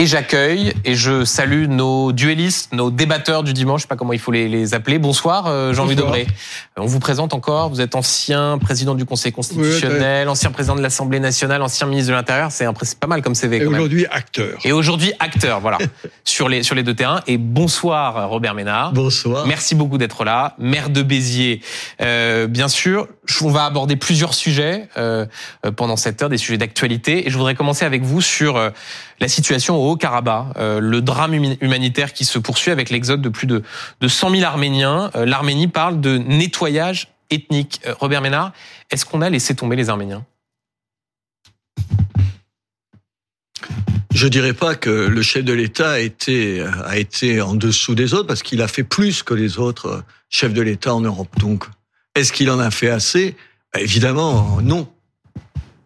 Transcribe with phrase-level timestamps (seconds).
[0.00, 4.14] Et j'accueille et je salue nos duellistes, nos débatteurs du dimanche, je sais pas comment
[4.14, 4.98] il faut les, les appeler.
[4.98, 6.26] Bonsoir euh, Jean-Louis Debré.
[6.78, 11.20] On vous présente encore, vous êtes ancien président du Conseil constitutionnel, ancien président de l'Assemblée
[11.20, 12.66] nationale, ancien ministre de l'Intérieur, c'est
[12.98, 13.58] pas mal comme CV.
[13.58, 14.58] Et aujourd'hui acteur.
[14.64, 15.76] Et aujourd'hui acteur, voilà,
[16.24, 17.20] sur les sur les deux terrains.
[17.26, 18.94] Et bonsoir Robert Ménard.
[18.94, 19.46] Bonsoir.
[19.46, 21.60] Merci beaucoup d'être là, maire de Béziers.
[22.00, 23.06] Euh, bien sûr,
[23.42, 25.26] on va aborder plusieurs sujets euh,
[25.76, 27.26] pendant cette heure, des sujets d'actualité.
[27.26, 28.70] Et je voudrais commencer avec vous sur euh,
[29.20, 33.46] la situation au Haut-Karabakh, euh, le drame humanitaire qui se poursuit avec l'exode de plus
[33.46, 33.62] de,
[34.00, 35.10] de 100 000 Arméniens.
[35.14, 37.80] Euh, L'Arménie parle de nettoyage ethnique.
[37.86, 38.52] Euh, Robert Ménard,
[38.90, 40.24] est-ce qu'on a laissé tomber les Arméniens?
[44.12, 48.12] Je dirais pas que le chef de l'État a été, a été en dessous des
[48.12, 51.28] autres parce qu'il a fait plus que les autres chefs de l'État en Europe.
[51.38, 51.64] Donc,
[52.14, 53.36] est-ce qu'il en a fait assez?
[53.78, 54.88] Évidemment, non.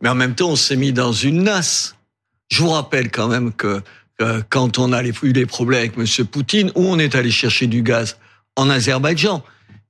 [0.01, 1.97] Mais en même temps, on s'est mis dans une nasse.
[2.49, 3.83] Je vous rappelle quand même que
[4.21, 6.27] euh, quand on a eu des problèmes avec M.
[6.27, 8.17] Poutine, où on est allé chercher du gaz
[8.57, 9.43] En Azerbaïdjan.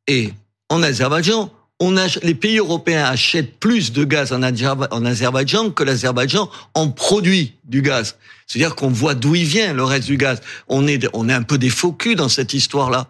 [0.06, 0.32] Et
[0.70, 5.82] en Azerbaïdjan, on a, les pays européens achètent plus de gaz en, en Azerbaïdjan que
[5.82, 8.16] l'Azerbaïdjan en produit du gaz.
[8.46, 10.40] C'est-à-dire qu'on voit d'où il vient le reste du gaz.
[10.68, 13.08] On est, on est un peu des faux culs dans cette histoire-là.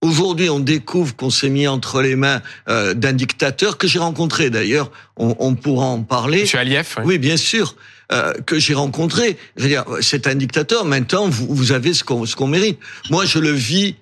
[0.00, 4.48] Aujourd'hui, on découvre qu'on s'est mis entre les mains euh, d'un dictateur que j'ai rencontré
[4.48, 4.92] d'ailleurs.
[5.16, 6.42] On, on, pourra en parler.
[6.42, 6.86] Monsieur Aliyev.
[6.98, 7.74] Oui, oui bien sûr.
[8.10, 9.36] Euh, que j'ai rencontré.
[9.56, 10.84] Je veux dire, c'est un dictateur.
[10.84, 12.78] Maintenant, vous, vous avez ce qu'on ce qu'on mérite.
[13.10, 13.96] Moi, je le vis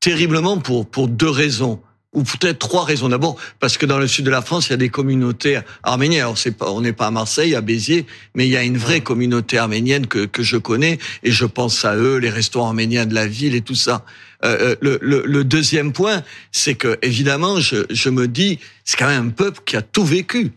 [0.00, 1.80] terriblement pour pour deux raisons
[2.18, 3.08] ou peut-être trois raisons.
[3.08, 6.22] D'abord, parce que dans le sud de la France, il y a des communautés arméniennes.
[6.22, 8.76] Alors, c'est pas, on n'est pas à Marseille, à Béziers, mais il y a une
[8.76, 13.06] vraie communauté arménienne que, que je connais et je pense à eux, les restaurants arméniens
[13.06, 14.04] de la ville et tout ça.
[14.44, 19.08] Euh, euh le, le, deuxième point, c'est que évidemment, je, je me dis, c'est quand
[19.08, 20.52] même un peuple qui a tout vécu.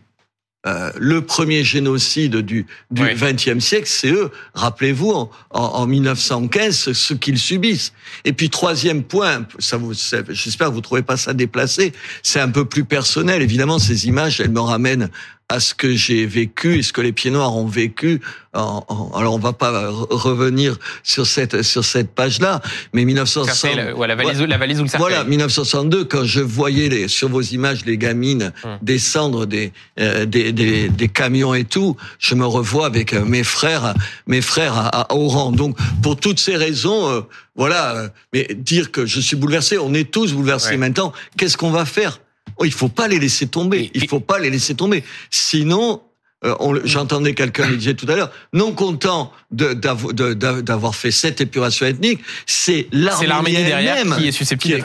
[0.64, 4.30] Euh, le premier génocide du du XXe siècle, c'est eux.
[4.54, 7.92] Rappelez-vous, en, en, 1915, ce qu'ils subissent.
[8.24, 9.92] Et puis troisième point, ça vous,
[10.30, 11.92] j'espère que vous trouvez pas ça déplacé.
[12.22, 13.42] C'est un peu plus personnel.
[13.42, 15.10] Évidemment, ces images, elles me ramènent
[15.52, 18.20] à ce que j'ai vécu et ce que les pieds noirs ont vécu.
[18.54, 22.62] alors on va pas revenir sur cette sur cette page-là,
[22.94, 23.76] mais 1962.
[23.76, 25.10] La, la, valise, la valise ou le cercueil.
[25.10, 28.78] Voilà, 1962, quand je voyais les, sur vos images les gamines hum.
[28.80, 33.44] descendre des, euh, des, des, des camions et tout, je me revois avec euh, mes
[33.44, 33.94] frères
[34.26, 35.52] mes frères à, à Oran.
[35.52, 37.20] Donc pour toutes ces raisons, euh,
[37.56, 38.10] voilà.
[38.32, 41.12] Mais dire que je suis bouleversé, on est tous bouleversés maintenant.
[41.36, 42.20] Qu'est-ce qu'on va faire?
[42.64, 43.90] Il faut pas les laisser tomber.
[43.94, 45.02] Il faut pas les laisser tomber.
[45.30, 46.02] Sinon,
[46.44, 52.20] euh, j'entendais quelqu'un le disait tout à l'heure, non content d'avoir fait cette épuration ethnique,
[52.46, 54.82] c'est l'armée derrière qui est susceptible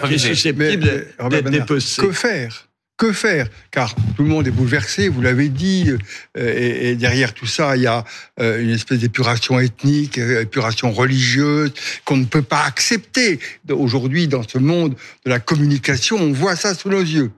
[1.29, 2.01] d'être dépecée.
[2.01, 2.67] Que faire?
[2.95, 3.47] Que faire?
[3.72, 5.91] Car tout le monde est bouleversé, vous l'avez dit,
[6.38, 8.03] euh, et, derrière tout ça, il y a
[8.39, 11.73] euh, une espèce d'épuration ethnique, épuration religieuse,
[12.06, 13.39] qu'on ne peut pas accepter.
[13.69, 14.95] Aujourd'hui, dans ce monde
[15.25, 17.31] de la communication, on voit ça sous nos yeux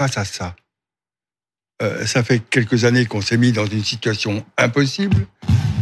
[0.00, 0.54] face à ça.
[1.82, 5.26] Euh, ça fait quelques années qu'on s'est mis dans une situation impossible.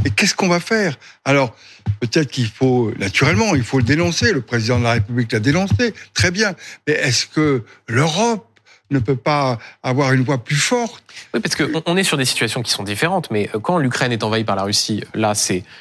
[0.04, 0.96] Et qu'est-ce qu'on va faire?
[1.24, 1.54] Alors,
[2.00, 4.32] peut-être qu'il faut, naturellement, il faut le dénoncer.
[4.32, 5.94] Le président de la République l'a dénoncé.
[6.14, 6.54] Très bien.
[6.86, 8.48] Mais est-ce que l'Europe
[8.90, 11.04] ne peut pas avoir une voix plus forte?
[11.34, 14.22] Oui, parce qu'on est sur des situations qui sont différentes, mais euh, quand l'Ukraine est
[14.22, 15.34] envahie par la Russie, là,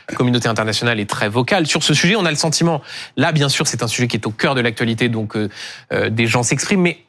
[0.09, 1.67] la communauté internationale est très vocale.
[1.67, 2.81] Sur ce sujet, on a le sentiment,
[3.17, 5.49] là, bien sûr, c'est un sujet qui est au cœur de l'actualité, donc euh,
[6.09, 7.05] des gens s'expriment, mais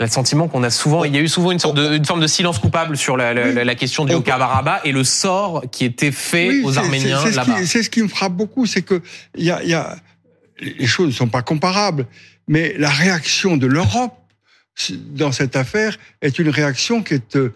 [0.00, 2.20] le sentiment qu'on a souvent, il y a eu souvent une sorte de, une forme
[2.20, 6.10] de silence coupable sur la, la, la question du Haut-Karabakh et le sort qui était
[6.10, 7.64] fait aux Arméniens là-bas.
[7.64, 9.00] C'est ce qui me frappe beaucoup, c'est que
[9.36, 9.96] y a, y a,
[10.60, 12.06] les choses ne sont pas comparables,
[12.48, 14.14] mais la réaction de l'Europe
[14.90, 17.54] dans cette affaire est une réaction qui est euh,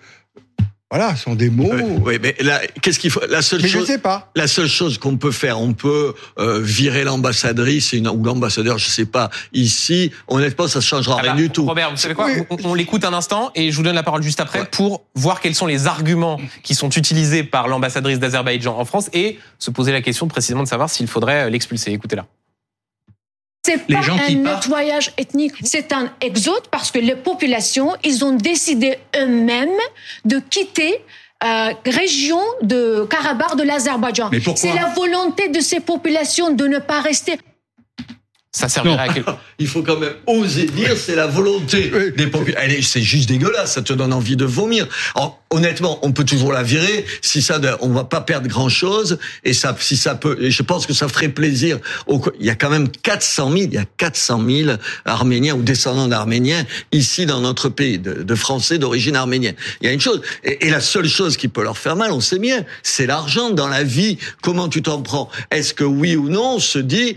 [0.91, 1.71] voilà, ce sont des mots.
[2.03, 4.31] Oui, mais là, qu'est-ce qu'il faut La seule mais chose, je sais pas.
[4.35, 9.05] La seule chose qu'on peut faire, on peut euh, virer l'ambassadrice ou l'ambassadeur, je sais
[9.05, 9.29] pas.
[9.53, 11.67] Ici, honnêtement, ça ne changera ah rien bah, du tout.
[11.67, 12.29] Robert, vous savez quoi
[12.65, 15.55] On, l'écoute un instant et je vous donne la parole juste après pour voir quels
[15.55, 20.01] sont les arguments qui sont utilisés par l'ambassadrice d'Azerbaïdjan en France et se poser la
[20.01, 21.93] question précisément de savoir s'il faudrait l'expulser.
[21.93, 22.25] Écoutez-là.
[23.65, 28.99] C'est pas un nettoyage ethnique, c'est un exode parce que les populations, ils ont décidé
[29.17, 29.69] eux-mêmes
[30.25, 31.05] de quitter
[31.45, 34.31] euh, région de Karabakh de l'Azerbaïdjan.
[34.57, 37.39] C'est la volonté de ces populations de ne pas rester
[38.59, 39.31] Ça servirait à quelque...
[39.61, 42.79] Il faut quand même oser dire c'est la volonté des populations.
[42.83, 44.89] C'est juste dégueulasse, ça te donne envie de vomir.
[45.15, 47.05] Alors, honnêtement, on peut toujours la virer.
[47.23, 49.19] Si ça, on va pas perdre grand chose.
[49.45, 51.79] Et ça, si ça peut, et je pense que ça ferait plaisir.
[52.41, 54.71] il y a quand même 400 000, il y a 400 000
[55.05, 59.55] Arméniens ou descendants d'Arméniens ici dans notre pays, de, Français d'origine arménienne.
[59.81, 62.11] Il y a une chose, et, et la seule chose qui peut leur faire mal,
[62.11, 64.19] on sait bien, c'est l'argent dans la vie.
[64.43, 65.29] Comment tu t'en prends?
[65.53, 67.17] Est-ce que oui ou non, on se dit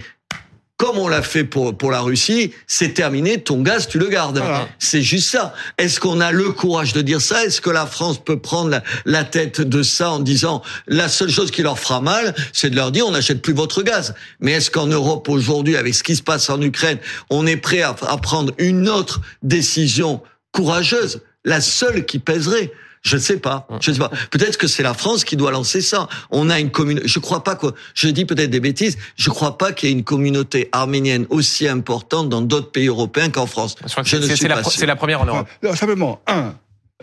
[0.81, 4.41] comme on l'a fait pour, pour la Russie, c'est terminé, ton gaz, tu le gardes.
[4.79, 5.53] C'est juste ça.
[5.77, 7.45] Est-ce qu'on a le courage de dire ça?
[7.45, 11.51] Est-ce que la France peut prendre la, tête de ça en disant la seule chose
[11.51, 14.15] qui leur fera mal, c'est de leur dire on n'achète plus votre gaz.
[14.39, 16.97] Mais est-ce qu'en Europe aujourd'hui, avec ce qui se passe en Ukraine,
[17.29, 23.21] on est prêt à prendre une autre décision courageuse, la seule qui pèserait je ne
[23.21, 23.67] sais pas.
[23.79, 24.11] Je sais pas.
[24.29, 26.07] Peut-être que c'est la France qui doit lancer ça.
[26.29, 27.07] On a une communauté.
[27.07, 27.73] Je crois pas quoi.
[27.95, 28.97] Je dis peut-être des bêtises.
[29.15, 33.29] Je crois pas qu'il y ait une communauté arménienne aussi importante dans d'autres pays européens
[33.29, 33.75] qu'en France.
[34.03, 35.47] Je ne suis pas C'est la première en Europe.
[35.75, 36.53] simplement, un,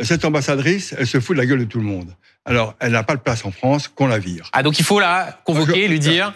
[0.02, 2.14] cette ambassadrice, elle se fout de la gueule de tout le monde.
[2.44, 4.48] Alors, elle n'a pas de place en France, qu'on la vire.
[4.52, 6.32] Ah, donc il faut la convoquer, lui dire.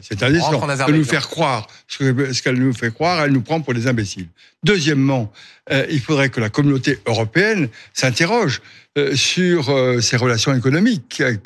[0.00, 3.86] C'est-à-dire de nous faire croire ce qu'elle nous fait croire, elle nous prend pour des
[3.86, 4.28] imbéciles.
[4.62, 5.32] Deuxièmement,
[5.72, 8.83] euh, il faudrait que la communauté européenne s'interroge euh,
[9.14, 11.38] sur euh, ses relations économiques et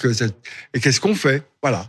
[0.80, 1.42] qu'est-ce qu'on fait?
[1.62, 1.86] Voilà.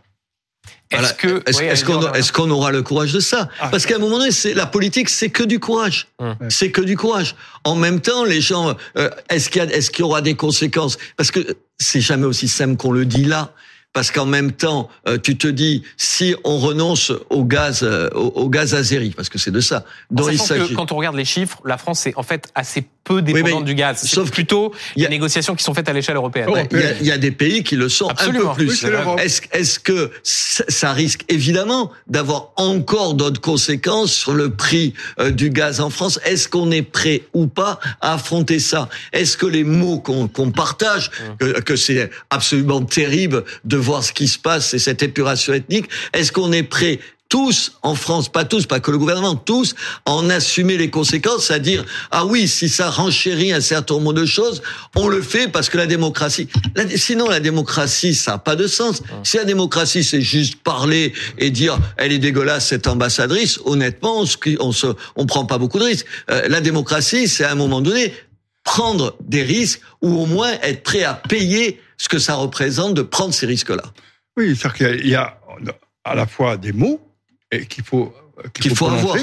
[0.92, 3.50] Est-ce que est-ce qu'on aura le courage de ça?
[3.60, 3.68] Ah.
[3.70, 6.08] Parce qu'à un moment donné, c'est la politique, c'est que du courage.
[6.18, 6.36] Hum.
[6.50, 7.36] C'est que du courage.
[7.64, 8.76] En même temps, les gens,
[9.30, 10.98] est-ce qu'il y a, est-ce qu'il y aura des conséquences?
[11.16, 13.54] Parce que c'est jamais aussi simple qu'on le dit là
[13.94, 18.50] parce qu'en même temps, euh, tu te dis si on renonce au gaz, euh, au,
[18.50, 20.74] gaz azéri, parce que c'est de ça dont il s'agit.
[20.74, 24.06] Quand on regarde les chiffres, la France est en fait assez peu dépendante du gaz.
[24.06, 26.48] Sauf plutôt il y a des négociations qui sont faites à l'échelle européenne.
[27.02, 28.86] Il y, a, des pays qui le sont un peu plus.
[29.18, 35.50] Est-ce est que ça risque évidemment d'avoir encore d'autres conséquences sur le prix euh, du
[35.50, 36.20] gaz en France?
[36.24, 38.90] Est-ce qu'on est prêt ou pas à affronter ça?
[39.12, 41.38] Est-ce que les mots qu'on partage, hum.
[41.38, 45.90] que, que c'est absolument terrible de voir ce qui se passe et cette épuration ethnique.
[46.14, 50.30] Est-ce qu'on est prêt tous en France, pas tous, pas que le gouvernement, tous, en
[50.31, 54.64] assumer les conséquences, c'est-à-dire ah oui, si ça renchérit un certain nombre de choses,
[54.96, 56.50] on le fait parce que la démocratie.
[56.96, 59.04] sinon, la démocratie, ça n'a pas de sens.
[59.24, 64.22] Si la démocratie, c'est juste parler et dire elle est dégueulasse cette ambassadrice, honnêtement,
[64.60, 66.08] on se, on prend pas beaucoup de risques.
[66.32, 68.14] Euh, la démocratie, c'est à un moment donné
[68.64, 73.04] prendre des risques ou au moins être prêt à payer ce que ça représente de
[73.04, 73.84] prendre ces risques-là.
[74.36, 75.40] Oui, c'est-à-dire qu'il y a
[76.04, 77.00] à la fois des mots
[77.69, 78.13] qu'il faut
[78.54, 79.18] qu'il faut, avoir.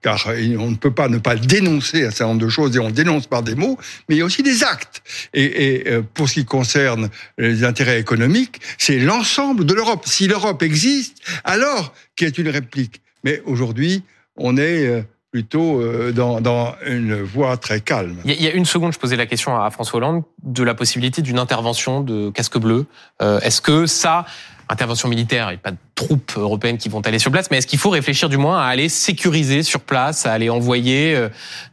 [0.00, 0.26] car
[0.58, 3.26] on ne peut pas ne pas dénoncer un certain nombre de choses et on dénonce
[3.26, 3.78] par des mots,
[4.08, 5.02] mais il y a aussi des actes.
[5.34, 10.04] Et, et euh, pour ce qui concerne les intérêts économiques, c'est l'ensemble de l'Europe.
[10.06, 13.02] Si l'Europe existe, alors qu'il y ait une réplique.
[13.22, 14.02] Mais aujourd'hui,
[14.36, 15.02] on est euh,
[15.34, 18.18] plutôt euh, dans, dans, une voie très calme.
[18.24, 21.22] Il y a une seconde, je posais la question à François Hollande de la possibilité
[21.22, 22.86] d'une intervention de casque bleu.
[23.20, 24.26] Euh, est-ce que ça,
[24.68, 27.78] intervention militaire, a pas de troupes européennes qui vont aller sur place, mais est-ce qu'il
[27.78, 31.28] faut réfléchir du moins à aller sécuriser sur place, à aller envoyer euh,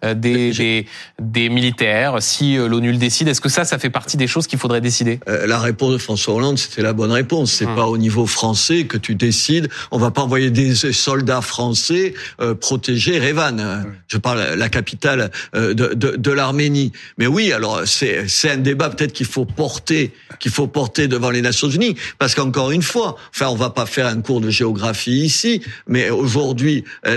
[0.05, 0.85] euh, des, des,
[1.19, 3.27] des, militaires si euh, l'ONU le décide?
[3.27, 5.19] Est-ce que ça, ça fait partie des choses qu'il faudrait décider?
[5.27, 7.51] La réponse de François Hollande, c'était la bonne réponse.
[7.51, 7.75] C'est hum.
[7.75, 9.69] pas au niveau français que tu décides.
[9.91, 12.13] On va pas envoyer des soldats français
[12.59, 13.83] protéger Revan.
[14.07, 16.91] Je parle la capitale de, de, de l'Arménie.
[17.17, 21.29] Mais oui, alors c'est c'est un débat peut-être qu'il faut porter qu'il faut porter devant
[21.29, 24.49] les Nations Unies parce qu'encore une fois, enfin on va pas faire un cours de
[24.49, 27.15] géographie ici, mais aujourd'hui, euh,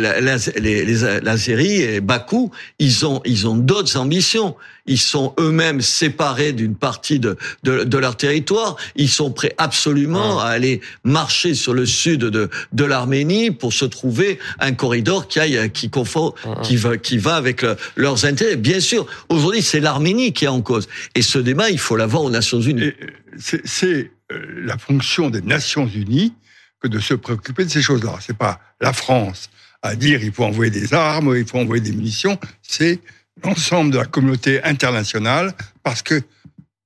[1.23, 4.55] l'Azérie et Bakou, ils ont, ils ont d'autres ambitions.
[4.87, 8.77] Ils sont eux-mêmes séparés d'une partie de, de, leur territoire.
[8.97, 13.87] Ils sont prêts absolument à aller marcher sur le sud de, de l'Arménie pour se
[13.87, 17.65] trouver un corridor qui aille, qui confond, qui va, qui va avec
[17.97, 18.57] leurs intérêts.
[18.57, 20.87] Bien sûr, aujourd'hui, c'est l'Arménie qui est en cause.
[21.15, 22.93] Et ce débat, il faut l'avoir aux Nations Unies.
[23.39, 26.35] C'est euh, la fonction des Nations Unies
[26.89, 28.17] de se préoccuper de ces choses-là.
[28.21, 29.51] C'est pas la France
[29.83, 32.39] à dire il faut envoyer des armes, il faut envoyer des munitions.
[32.63, 33.01] C'est
[33.43, 36.23] l'ensemble de la communauté internationale parce que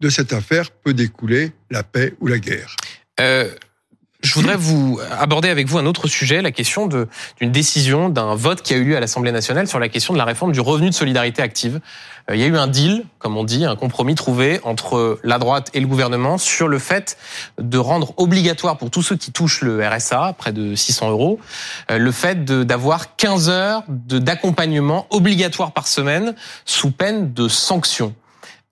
[0.01, 2.75] de cette affaire peut découler la paix ou la guerre.
[3.21, 3.51] Euh,
[4.21, 8.63] je voudrais vous aborder avec vous un autre sujet, la question d'une décision, d'un vote
[8.63, 10.91] qui a eu lieu à l'Assemblée nationale sur la question de la réforme du revenu
[10.91, 11.81] de solidarité active.
[12.29, 15.39] Euh, il y a eu un deal, comme on dit, un compromis trouvé entre la
[15.39, 17.17] droite et le gouvernement sur le fait
[17.59, 21.39] de rendre obligatoire pour tous ceux qui touchent le RSA, près de 600 euros,
[21.93, 26.35] euh, le fait d'avoir 15 heures d'accompagnement obligatoire par semaine
[26.65, 28.17] sous peine de sanctions.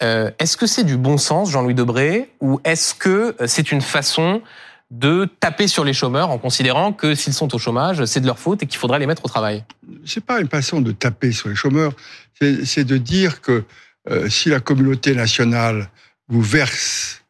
[0.03, 4.43] Euh, est-ce que c'est du bon sens, Jean-Louis Debré, ou est-ce que c'est une façon
[4.91, 8.39] de taper sur les chômeurs en considérant que s'ils sont au chômage, c'est de leur
[8.39, 9.65] faute et qu'il faudrait les mettre au travail
[10.05, 11.93] C'est pas une façon de taper sur les chômeurs,
[12.41, 13.65] c'est de dire que
[14.09, 15.91] euh, si la communauté nationale
[16.29, 17.23] vous verse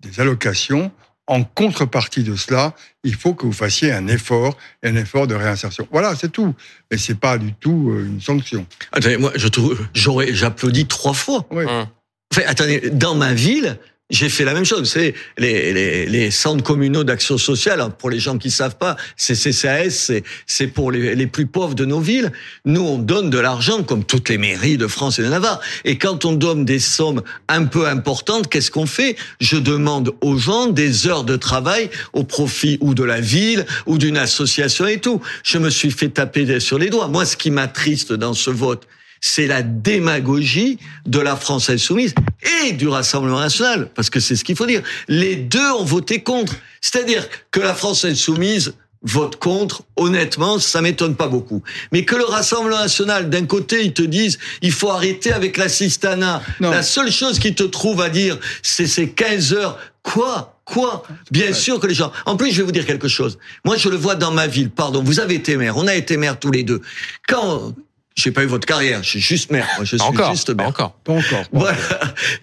[0.00, 0.90] des allocations,
[1.26, 5.88] en contrepartie de cela, il faut que vous fassiez un effort, un effort de réinsertion.
[5.90, 6.54] Voilà, c'est tout.
[6.90, 8.66] Mais c'est pas du tout euh, une sanction.
[8.92, 9.48] Attendez, moi, je
[9.92, 11.44] j'aurais, j'applaudis trois fois.
[11.50, 11.64] Oui.
[11.64, 11.86] Hum.
[12.32, 13.78] Enfin, attendez, dans ma ville,
[14.10, 14.88] j'ai fait la même chose.
[14.90, 17.80] C'est les, les, les centres communaux d'action sociale.
[17.80, 20.12] hein, Pour les gens qui savent pas, c'est CCAS,
[20.46, 22.30] c'est pour les, les plus pauvres de nos villes.
[22.64, 25.60] Nous, on donne de l'argent comme toutes les mairies de France et de Navarre.
[25.84, 29.16] Et quand on donne des sommes un peu importantes, qu'est-ce qu'on fait?
[29.40, 33.98] Je demande aux gens des heures de travail au profit ou de la ville ou
[33.98, 35.20] d'une association et tout.
[35.42, 37.08] Je me suis fait taper sur les doigts.
[37.08, 38.86] Moi, ce qui m'attriste dans ce vote,
[39.26, 42.14] c'est la démagogie de la France insoumise
[42.62, 44.82] et du Rassemblement national, parce que c'est ce qu'il faut dire.
[45.08, 46.54] Les deux ont voté contre.
[46.80, 51.62] C'est-à-dire que la France insoumise vote contre, honnêtement, ça m'étonne pas beaucoup.
[51.92, 56.40] Mais que le Rassemblement national, d'un côté, ils te disent, il faut arrêter avec l'assistanat.
[56.60, 56.70] Non.
[56.70, 59.78] La seule chose qu'ils te trouvent à dire, c'est ces 15 heures.
[60.02, 60.60] Quoi?
[60.64, 61.04] Quoi?
[61.30, 62.12] Bien sûr que les gens.
[62.26, 63.38] En plus, je vais vous dire quelque chose.
[63.64, 64.70] Moi, je le vois dans ma ville.
[64.70, 65.76] Pardon, vous avez été maire.
[65.76, 66.80] On a été maire tous les deux.
[67.28, 67.74] Quand
[68.16, 69.68] j'ai pas eu votre carrière, je suis juste maire.
[69.76, 70.68] Moi, je suis encore, juste pas maire.
[70.68, 70.92] encore.
[71.04, 71.42] Pas encore.
[71.42, 71.78] pas Voilà.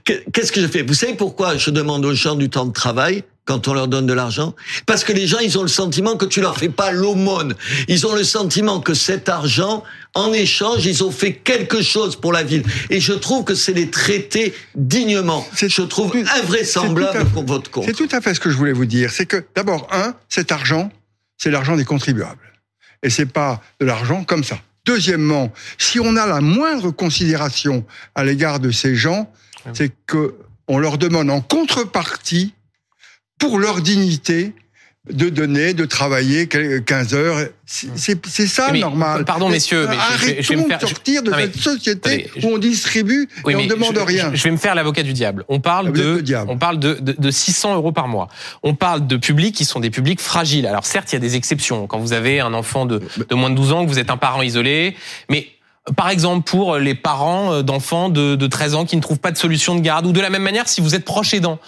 [0.31, 0.83] Qu'est-ce que je fais?
[0.83, 4.05] Vous savez pourquoi je demande aux gens du temps de travail quand on leur donne
[4.05, 4.53] de l'argent?
[4.85, 7.55] Parce que les gens, ils ont le sentiment que tu leur fais pas l'aumône.
[7.87, 12.31] Ils ont le sentiment que cet argent, en échange, ils ont fait quelque chose pour
[12.33, 12.63] la ville.
[12.91, 15.43] Et je trouve que c'est les traiter dignement.
[15.55, 17.87] C'est Je trouve tout- invraisemblable qu'on vote contre.
[17.87, 19.09] C'est tout à fait ce que je voulais vous dire.
[19.11, 20.91] C'est que, d'abord, un, cet argent,
[21.37, 22.37] c'est l'argent des contribuables.
[23.01, 24.59] Et c'est pas de l'argent comme ça.
[24.85, 27.85] Deuxièmement, si on a la moindre considération
[28.15, 29.31] à l'égard de ces gens,
[29.73, 30.35] c'est que
[30.67, 32.53] on leur demande en contrepartie,
[33.37, 34.53] pour leur dignité,
[35.11, 37.47] de donner, de travailler 15 heures.
[37.65, 39.25] C'est c'est- c'est ça, Mais, normal.
[39.25, 41.43] pardon, messieurs, mais je- je vais- je Arrêtons me faire- de sortir de Non, mais-
[41.43, 44.29] cette société je- où on distribue Oui, et on ne demande je, rien.
[44.31, 45.43] Je, je vais me faire l'avocat du diable.
[45.49, 46.49] On parle de, diable.
[46.49, 48.29] on parle de, de, de 600 euros par mois.
[48.63, 50.65] On parle de publics qui sont des publics fragiles.
[50.65, 51.85] Alors certes, il y a des exceptions.
[51.85, 54.17] Quand vous avez un enfant de, de moins de 12 ans, que vous êtes un
[54.17, 54.95] parent isolé,
[55.29, 55.47] mais
[55.97, 59.31] par exemple pour les parents euh, d'enfants de, de 13 ans qui ne trouvent pas
[59.31, 61.59] de solution de garde, ou de la même manière si vous êtes proche aidant.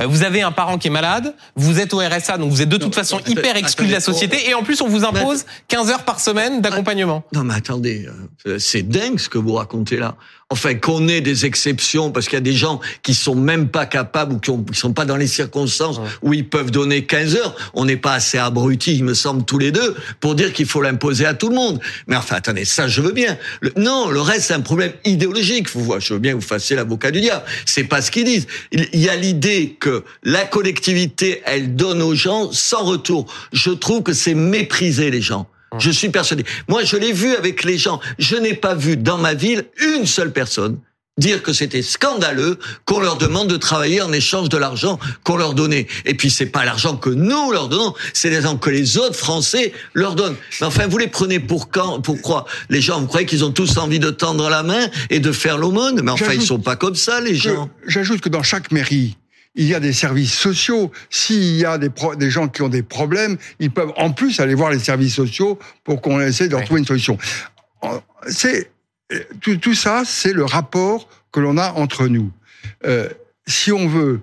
[0.00, 2.68] Euh, Vous avez un parent qui est malade, vous êtes au RSA, donc vous êtes
[2.68, 5.44] de toute Non, façon hyper exclu de la société, et en plus on vous impose
[5.68, 7.24] 15 heures par semaine d'accompagnement.
[7.32, 8.08] Non, mais attendez,
[8.46, 10.14] euh, c'est dingue ce que vous racontez là.
[10.50, 13.84] Enfin, qu'on ait des exceptions, parce qu'il y a des gens qui sont même pas
[13.84, 16.04] capables ou qui, ont, qui sont pas dans les circonstances Ouais.
[16.22, 17.54] où ils peuvent donner 15 heures.
[17.74, 20.80] On n'est pas assez abrutis, il me semble, tous les deux, pour dire qu'il faut
[20.80, 21.80] l'imposer à tout le monde.
[22.06, 23.36] Mais enfin, attendez, ça, je veux bien.
[23.60, 25.68] Le- non, le reste, c'est un problème idéologique.
[25.74, 27.44] Vous voyez, je veux bien que vous fassiez l'avocat du diable.
[27.66, 28.46] C'est pas ce qu'ils disent.
[28.72, 33.26] Il il y a l'idée que la collectivité, elle donne aux gens sans retour.
[33.52, 35.46] Je trouve que c'est mépriser les gens.
[35.78, 36.44] Je suis persuadé.
[36.68, 38.00] Moi, je l'ai vu avec les gens.
[38.18, 39.64] Je n'ai pas vu dans ma ville
[39.96, 40.78] une seule personne
[41.18, 45.54] dire que c'était scandaleux qu'on leur demande de travailler en échange de l'argent qu'on leur
[45.54, 45.86] donnait.
[46.04, 49.72] Et puis c'est pas l'argent que nous leur donnons, c'est l'argent que les autres Français
[49.94, 50.36] leur donnent.
[50.60, 53.76] Mais enfin, vous les prenez pour quand Pourquoi Les gens, vous croyez qu'ils ont tous
[53.76, 56.00] envie de tendre la main et de faire l'aumône?
[56.02, 57.68] Mais enfin, ils sont pas comme ça, les gens.
[57.86, 59.16] J'ajoute que dans chaque mairie,
[59.54, 60.90] il y a des services sociaux.
[61.10, 64.40] S'il y a des, pro- des gens qui ont des problèmes, ils peuvent en plus
[64.40, 66.66] aller voir les services sociaux pour qu'on essaie de leur Ouais.
[66.66, 67.18] trouver une solution.
[68.28, 68.70] C'est
[69.40, 72.30] tout, tout ça, c'est le rapport que l'on a entre nous.
[72.84, 73.08] Euh,
[73.46, 74.20] si on veut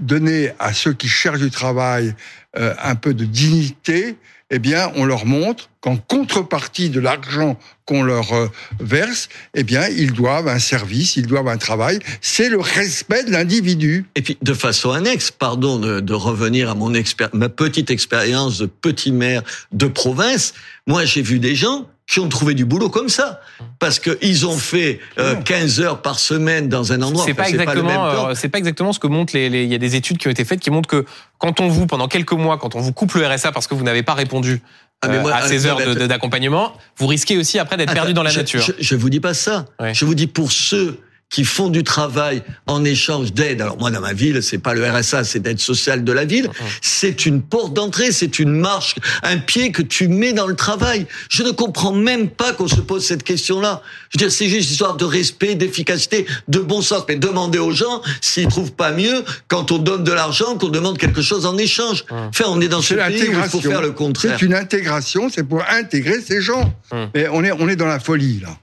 [0.00, 2.14] donner à ceux qui cherchent du travail
[2.58, 4.16] euh, un peu de dignité,
[4.50, 8.46] eh bien, on leur montre qu'en contrepartie de l'argent qu'on leur euh,
[8.78, 11.98] verse, eh bien, ils doivent un service, ils doivent un travail.
[12.20, 14.06] C'est le respect de l'individu.
[14.14, 16.92] Et puis, de façon annexe, pardon de, revenir à mon
[17.32, 20.54] ma petite expérience de petit maire de province.
[20.86, 23.40] Moi, j'ai vu des gens qui ont trouvé du boulot comme ça,
[23.80, 27.24] parce que ils ont fait euh, 15 heures par semaine dans un endroit.
[27.24, 29.74] C'est Enfin, pas exactement, euh, c'est pas exactement ce que montrent les, les- Il y
[29.74, 31.04] a des études qui ont été faites qui montrent que
[31.38, 33.82] quand on vous, pendant quelques mois, quand on vous coupe le RSA parce que vous
[33.82, 34.62] n'avez pas répondu
[35.02, 38.22] Ah, euh, moi, à ces euh, heures d'accompagnement, vous risquez aussi après d'être perdu dans
[38.22, 38.60] la je, nature.
[38.62, 39.66] Je, je vous dis pas ça.
[39.80, 39.92] Ouais.
[39.92, 43.60] Je vous dis pour ceux qui font du travail en échange d'aide.
[43.60, 46.48] Alors moi, dans ma ville, c'est pas le RSA, c'est d'aide sociale de la ville.
[46.80, 51.06] C'est une porte d'entrée, c'est une marche, un pied que tu mets dans le travail.
[51.28, 53.82] Je ne comprends même pas qu'on se pose cette question-là.
[54.10, 57.04] Je veux dire, c'est juste histoire de respect, d'efficacité, de bon sens.
[57.08, 60.96] Mais demander aux gens s'ils trouvent pas mieux quand on donne de l'argent, qu'on demande
[60.96, 62.04] quelque chose en échange.
[62.10, 64.36] Enfin, on est dans ce C'est pays où il faut faire le contraire.
[64.38, 66.72] C'est une intégration, c'est pour intégrer ces gens.
[67.14, 68.56] Mais on est, on est dans la folie, là.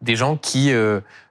[0.00, 0.70] des gens qui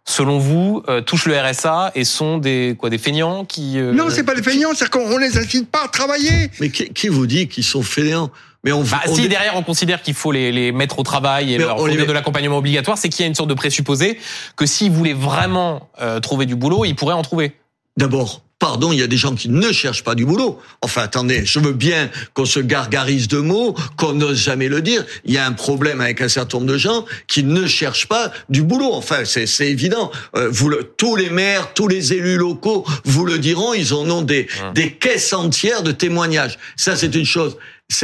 [0.07, 4.35] selon vous, touchent le RSA et sont des quoi des feignants qui Non, c'est pas
[4.35, 6.51] des feignants, c'est qu'on les incite pas à travailler.
[6.59, 8.29] Mais qui, vous dit qu'ils sont feignants?
[8.63, 11.57] Mais on, bah, si derrière on considère qu'il faut les, les, mettre au travail et
[11.57, 14.19] leur fournir de l'accompagnement obligatoire, c'est qu'il y a une sorte de présupposé
[14.55, 15.89] que s'ils voulaient vraiment
[16.21, 17.55] trouver du boulot, ils pourraient en trouver.
[17.97, 20.59] D'abord, Pardon, il y a des gens qui ne cherchent pas du boulot.
[20.81, 25.05] Enfin, attendez, je veux bien qu'on se gargarise de mots, qu'on n'ose jamais le dire.
[25.25, 28.31] Il y a un problème avec un certain nombre de gens qui ne cherchent pas
[28.49, 28.93] du boulot.
[28.93, 30.09] Enfin, c'est évident.
[30.37, 33.73] Euh, vous le, tous les maires, tous les élus locaux vous le diront.
[33.73, 36.57] Ils en ont des, des caisses entières de témoignages.
[36.77, 37.57] Ça, c'est une chose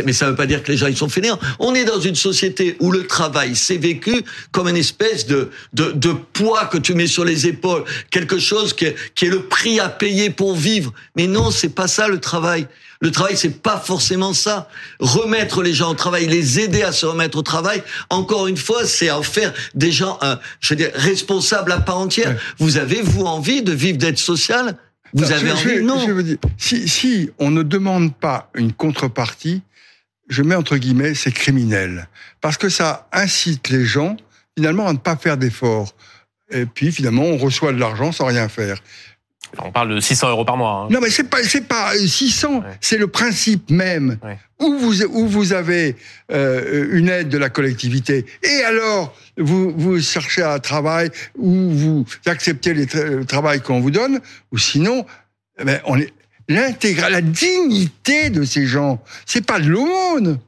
[0.06, 1.40] mais ça ne veut pas dire que les gens ils sont fainéants.
[1.60, 5.92] On est dans une société où le travail s'est vécu comme une espèce de, de,
[5.92, 9.44] de poids que tu mets sur les épaules, quelque chose qui est, qui est le
[9.44, 10.94] prix à payer pour vivre.
[11.16, 12.68] Mais non, c'est pas ça le travail.
[13.02, 14.70] Le travail, c'est pas forcément ça.
[15.00, 18.86] Remettre les gens au travail, les aider à se remettre au travail, encore une fois,
[18.86, 22.40] c'est en faire des gens, euh, je veux dire, responsables à part entière.
[22.60, 24.78] Vous avez, vous, envie de vivre d'aide sociale
[25.14, 26.06] vous avez envie Non.
[26.08, 29.62] Je veux dire, si, si on ne demande pas une contrepartie,
[30.32, 32.08] je mets entre guillemets, c'est criminel.
[32.40, 34.16] Parce que ça incite les gens,
[34.58, 35.94] finalement, à ne pas faire d'efforts.
[36.50, 38.82] Et puis, finalement, on reçoit de l'argent sans rien faire.
[39.58, 40.72] On parle de 600 euros par mois.
[40.72, 40.88] Hein.
[40.90, 42.64] Non, mais c'est pas c'est pas 600.
[42.80, 44.18] C'est le principe même
[44.62, 45.98] où vous où vous avez
[46.32, 52.06] euh, une aide de la collectivité et alors vous vous cherchez un travail ou vous
[52.26, 54.22] acceptez le travail qu'on vous donne
[54.54, 55.06] ou sinon
[55.60, 56.14] eh ben on est
[56.48, 59.01] l'intégral, la dignité de ces gens.
[59.25, 60.39] C'est pas de l'aumône.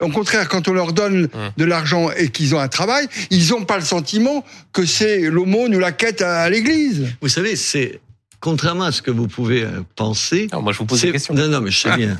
[0.00, 1.50] Au contraire, quand on leur donne hum.
[1.56, 5.74] de l'argent et qu'ils ont un travail, ils n'ont pas le sentiment que c'est l'aumône
[5.74, 7.08] ou la quête à, l'église.
[7.20, 8.00] Vous savez, c'est
[8.40, 10.48] contrairement à ce que vous pouvez euh, penser.
[10.52, 11.34] Non, moi, je vous pose des questions.
[11.34, 12.16] Non, non, mais je sais bien.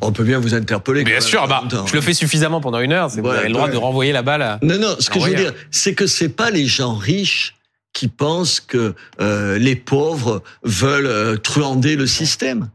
[0.00, 1.04] On peut bien vous interpeller.
[1.04, 3.08] Bien sûr, bah, je le fais suffisamment pendant une heure.
[3.08, 4.58] vous avez le droit de renvoyer la balle à.
[4.62, 4.96] Non, non.
[4.98, 7.54] Ce que je veux dire, c'est que c'est pas les gens riches
[7.94, 12.68] qui pensent que euh, les pauvres veulent euh, truander le système.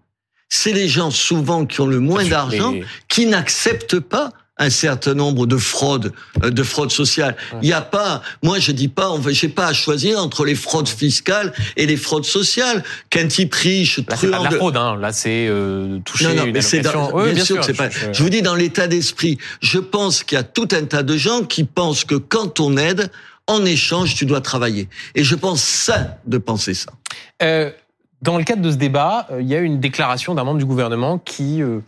[0.48, 2.74] C'est les gens souvent qui ont le moins d'argent
[3.08, 6.12] qui n'acceptent pas un certain nombre de fraudes,
[6.44, 7.36] euh, de fraudes sociales.
[7.62, 10.56] Il n'y a pas, moi je dis pas, on j'ai pas à choisir entre les
[10.56, 12.84] fraudes fiscales et les fraudes sociales.
[13.10, 14.98] Qu'un type riche, là, c'est pas de la fraude, hein.
[14.98, 16.92] là c'est euh, toucher non, non, une mais c'est bien,
[17.44, 17.90] sûr, que c'est pas.
[18.12, 21.16] Je vous dis dans l'état d'esprit, je pense qu'il y a tout un tas de
[21.16, 23.10] gens qui pensent que quand on aide,
[23.50, 24.88] en échange, tu dois travailler.
[25.16, 26.92] Et je pense ça de penser ça.
[27.42, 27.72] Euh,
[28.22, 30.66] dans le cadre de ce débat, euh, il y a une déclaration d'un membre du
[30.66, 31.80] gouvernement qui, euh,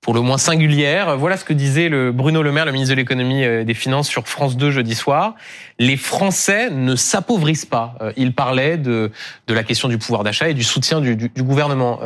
[0.00, 3.00] pour le moins singulière, voilà ce que disait le Bruno Le Maire, le ministre de
[3.00, 5.34] l'économie et des finances, sur France 2 jeudi soir.
[5.80, 7.98] Les Français ne s'appauvrissent pas.
[8.16, 9.10] Il parlait de,
[9.48, 11.98] la question du pouvoir d'achat et du soutien du gouvernement.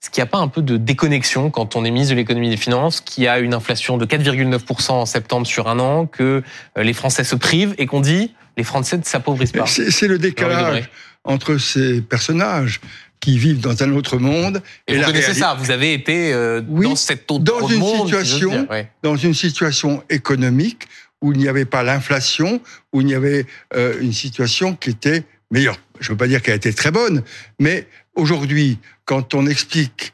[0.00, 2.46] Est-ce qu'il n'y a pas un peu de déconnexion quand on est ministre de l'économie
[2.46, 6.42] et des finances, qui a une inflation de 4,9% en septembre sur un an, que
[6.76, 10.18] euh, les Français se privent et qu'on dit les Français ne s'appauvrissent pas C'est le
[10.18, 10.90] décalage
[11.24, 12.80] entre ces personnages
[13.20, 14.62] qui vivent dans un autre monde.
[14.86, 18.68] Et, vous connaissez ça, vous avez été euh, dans cet autre dans une Situation,
[19.02, 20.88] Dans une situation économique
[21.20, 22.60] où il n'y avait pas l'inflation,
[22.92, 25.80] où il y avait euh, une situation qui était meilleure.
[26.00, 27.22] Je ne veux pas dire qu'elle était très bonne,
[27.58, 30.12] mais aujourd'hui, quand on explique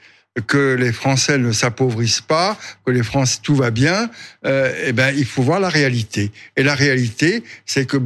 [0.48, 4.10] que les Français ne s'appauvrissent pas, que les Français tout va bien,
[4.44, 6.32] euh, eh ben il faut voir la réalité.
[6.56, 7.98] Et la réalité, c'est que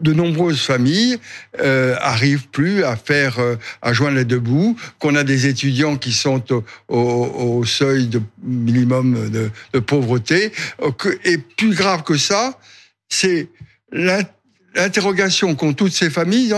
[0.00, 1.18] de nombreuses familles
[1.60, 5.96] euh, arrivent plus à faire, euh, à joindre les deux bouts, qu'on a des étudiants
[5.96, 6.42] qui sont
[6.88, 10.52] au, seuil de minimum de, de pauvreté.
[11.24, 12.58] Et plus grave que ça,
[13.08, 13.48] c'est
[13.92, 16.54] l'interrogation qu'ont toutes ces familles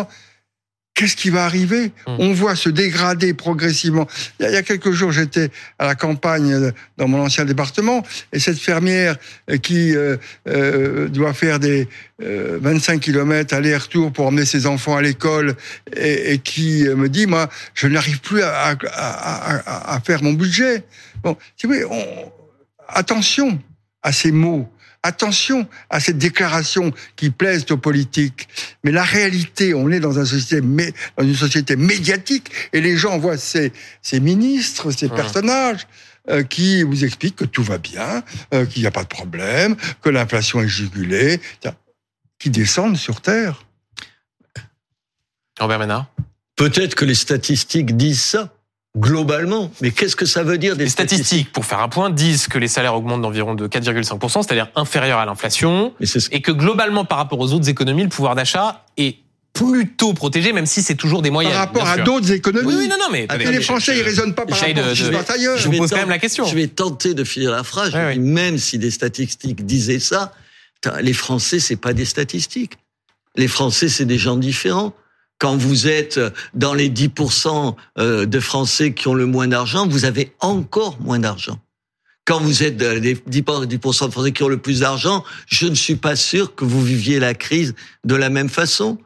[0.98, 2.16] qu'est-ce qui va arriver hum.
[2.18, 4.08] On voit se dégrader progressivement.
[4.40, 8.40] Il y a quelques jours, j'étais à la campagne euh, dans mon ancien département, et
[8.40, 9.16] cette fermière
[9.48, 11.88] euh, qui euh, doit faire des
[12.20, 15.54] 25 km aller-retour pour emmener ses enfants à l'école,
[15.96, 20.82] et, qui me dit, moi, je n'arrive plus à, à, faire mon budget.
[21.22, 21.74] Bon, si vous
[22.88, 23.61] attention
[24.02, 24.68] à ces mots.
[25.02, 28.48] Attention à cette déclaration qui plaisent aux politiques.
[28.82, 33.18] Mais la réalité, on est dans, une société, dans une société médiatique et les gens
[33.18, 35.87] voient ces, ces ministres, ces personnages
[36.30, 39.76] euh, qui vous expliquent que tout va bien, euh, qu'il n'y a pas de problème,
[40.02, 41.40] que l'inflation est jugulée,
[42.38, 43.64] qui descendent sur Terre.
[45.58, 46.06] Robert Ménard?
[46.56, 48.52] Peut-être que les statistiques disent ça
[48.96, 49.70] globalement.
[49.81, 52.59] Mais qu'est-ce que ça veut dire des les statistiques, pour faire un point, disent que
[52.59, 55.92] les salaires augmentent d'environ de 4,5%, c'est-à-dire inférieur à l'inflation,
[56.31, 59.18] et que globalement, par rapport aux autres économies, le pouvoir d'achat est
[59.53, 61.55] plutôt protégé, même si c'est toujours des moyens.
[61.55, 62.74] Par rapport à d'autres économies.
[62.74, 63.27] Oui, non, non, mais.
[63.51, 65.57] les Français, ils raisonnent pas par rapport à ailleurs.
[65.57, 66.44] Je vous pose quand même la question.
[66.44, 67.92] Je vais tenter de finir la phrase.
[68.16, 70.33] Même si des statistiques disaient ça,
[71.01, 72.74] les Français, c'est pas des statistiques.
[73.37, 74.94] Les Français, c'est des gens différents.
[75.38, 76.20] Quand vous êtes
[76.55, 81.20] dans les 10% euh, de Français qui ont le moins d'argent, vous avez encore moins
[81.20, 81.59] d'argent.
[82.24, 85.94] Quand vous êtes les 10% de Français qui ont le plus d'argent, je ne suis
[85.94, 87.74] pas sûr que vous viviez la crise
[88.05, 88.98] de la même façon.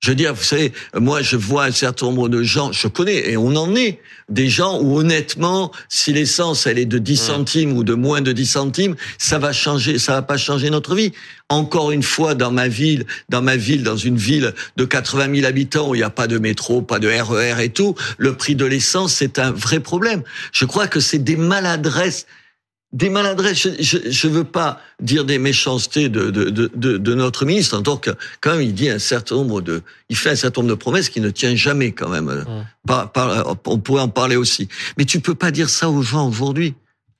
[0.00, 3.30] Je veux dire, vous savez, moi, je vois un certain nombre de gens, je connais,
[3.30, 7.72] et on en est, des gens où honnêtement, si l'essence, elle est de 10 centimes
[7.74, 11.12] ou de moins de 10 centimes, ça va changer, ça va pas changer notre vie.
[11.48, 15.46] Encore une fois, dans ma ville, dans ma ville, dans une ville de 80 000
[15.46, 18.36] habitants où il n'y a pas de métro, pas de RER e et tout, le
[18.36, 20.22] prix de l'essence, c'est un vrai problème.
[20.52, 22.26] Je crois que c'est des maladresses
[22.94, 23.68] des maladresses.
[23.80, 27.96] Je ne veux pas dire des méchancetés de, de, de, de, notre ministre, en tant
[27.96, 30.78] que quand même il dit un certain nombre de, il fait un certain nombre de
[30.78, 32.26] promesses qui ne tient jamais quand même.
[32.26, 33.20] Mmh.
[33.66, 34.68] on pourrait en parler aussi.
[34.96, 36.74] Mais tu peux pas dire ça aux gens aujourd'hui.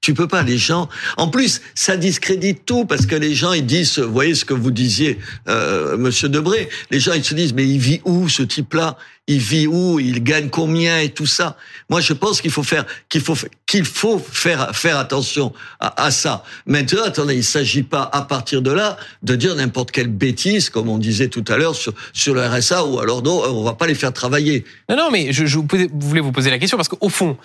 [0.05, 0.43] Tu peux pas.
[0.43, 0.91] Les gens.
[1.17, 4.53] En plus, ça discrédite tout parce que les gens ils disent, vous voyez ce que
[4.53, 6.69] vous disiez, euh, Monsieur Debré.
[6.91, 8.99] Les gens ils se disent, mais il vit où ce type-là?
[9.29, 9.99] Il vit où?
[9.99, 11.57] Il gagne combien et tout ça?
[11.89, 16.45] Moi, je pense qu'il faut faire, qu'il faut qu'il faut faire faire attention à, ça.
[16.67, 20.91] Maintenant, attendez, il s'agit pas à partir de là de dire n'importe quelle bêtise, comme
[20.91, 23.87] on disait tout à l'heure sur sur le RSA ou alors non, on va pas
[23.87, 24.67] les faire travailler.
[24.91, 27.39] Non, non, mais je, je voulais vous poser la question parce qu'au fond.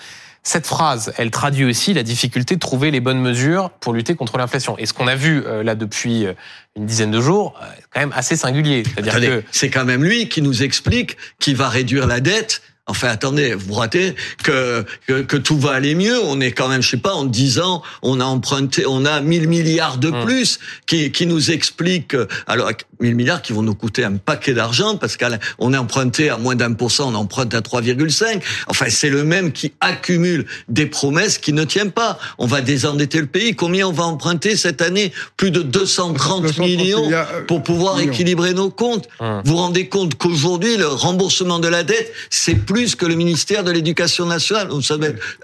[0.44, 4.38] Cette phrase, elle traduit aussi la difficulté de trouver les bonnes mesures pour lutter contre
[4.38, 4.78] l'inflation.
[4.78, 6.34] Et ce qu'on a vu euh, là depuis euh,
[6.76, 8.84] une dizaine de jours, euh, quand même assez singulier.
[8.86, 13.10] C'est-à-dire que c'est quand même lui qui nous explique qu'il va réduire la dette Enfin,
[13.10, 16.20] attendez, vous ratez que, que, que tout va aller mieux.
[16.24, 19.22] On est quand même, je sais pas, en 10 ans, on a emprunté, on a
[19.22, 20.26] 1000 milliards de hum.
[20.26, 24.98] plus qui, qui nous expliquent, alors 1000 milliards qui vont nous coûter un paquet d'argent
[24.98, 28.42] parce qu'on est emprunté à moins d'un pour cent, on emprunte à 3,5.
[28.68, 32.18] Enfin, c'est le même qui accumule des promesses qui ne tiennent pas.
[32.40, 33.56] On va désendetter le pays.
[33.56, 35.14] Combien on va emprunter cette année?
[35.38, 37.10] Plus de 230 millions
[37.48, 39.08] pour pouvoir équilibrer nos comptes.
[39.20, 39.42] Hum.
[39.46, 43.16] Vous vous rendez compte qu'aujourd'hui, le remboursement de la dette, c'est plus plus que le
[43.16, 44.70] ministère de l'Éducation nationale.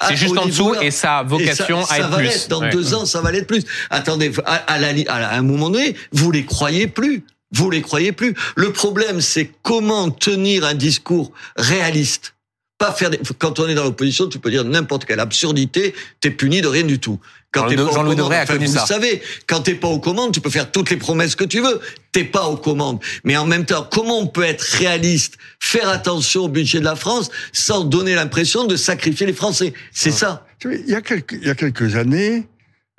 [0.08, 2.48] C'est juste en dessous et ça a vocation à être plus.
[2.48, 3.64] dans deux ans, ça va l'être plus.
[3.90, 7.26] Attendez, à, à un moment donné, vous les croyez plus.
[7.52, 8.36] Vous les croyez plus.
[8.56, 12.36] Le problème, c'est comment tenir un discours réaliste
[12.78, 13.20] pas faire des...
[13.40, 16.84] quand on est dans l'opposition, tu peux dire n'importe quelle absurdité, t'es puni de rien
[16.84, 17.20] du tout.
[17.56, 18.86] Quand t'es pas Jean louis Debré enfin, vous ça.
[18.86, 21.80] savez, quand t'es pas aux commandes, tu peux faire toutes les promesses que tu veux.
[22.12, 23.00] T'es pas aux commandes.
[23.24, 26.96] Mais en même temps, comment on peut être réaliste, faire attention au budget de la
[26.96, 29.74] France, sans donner l'impression de sacrifier les Français?
[29.92, 30.46] C'est ça.
[30.64, 32.48] Il y a quelques, il y a quelques années,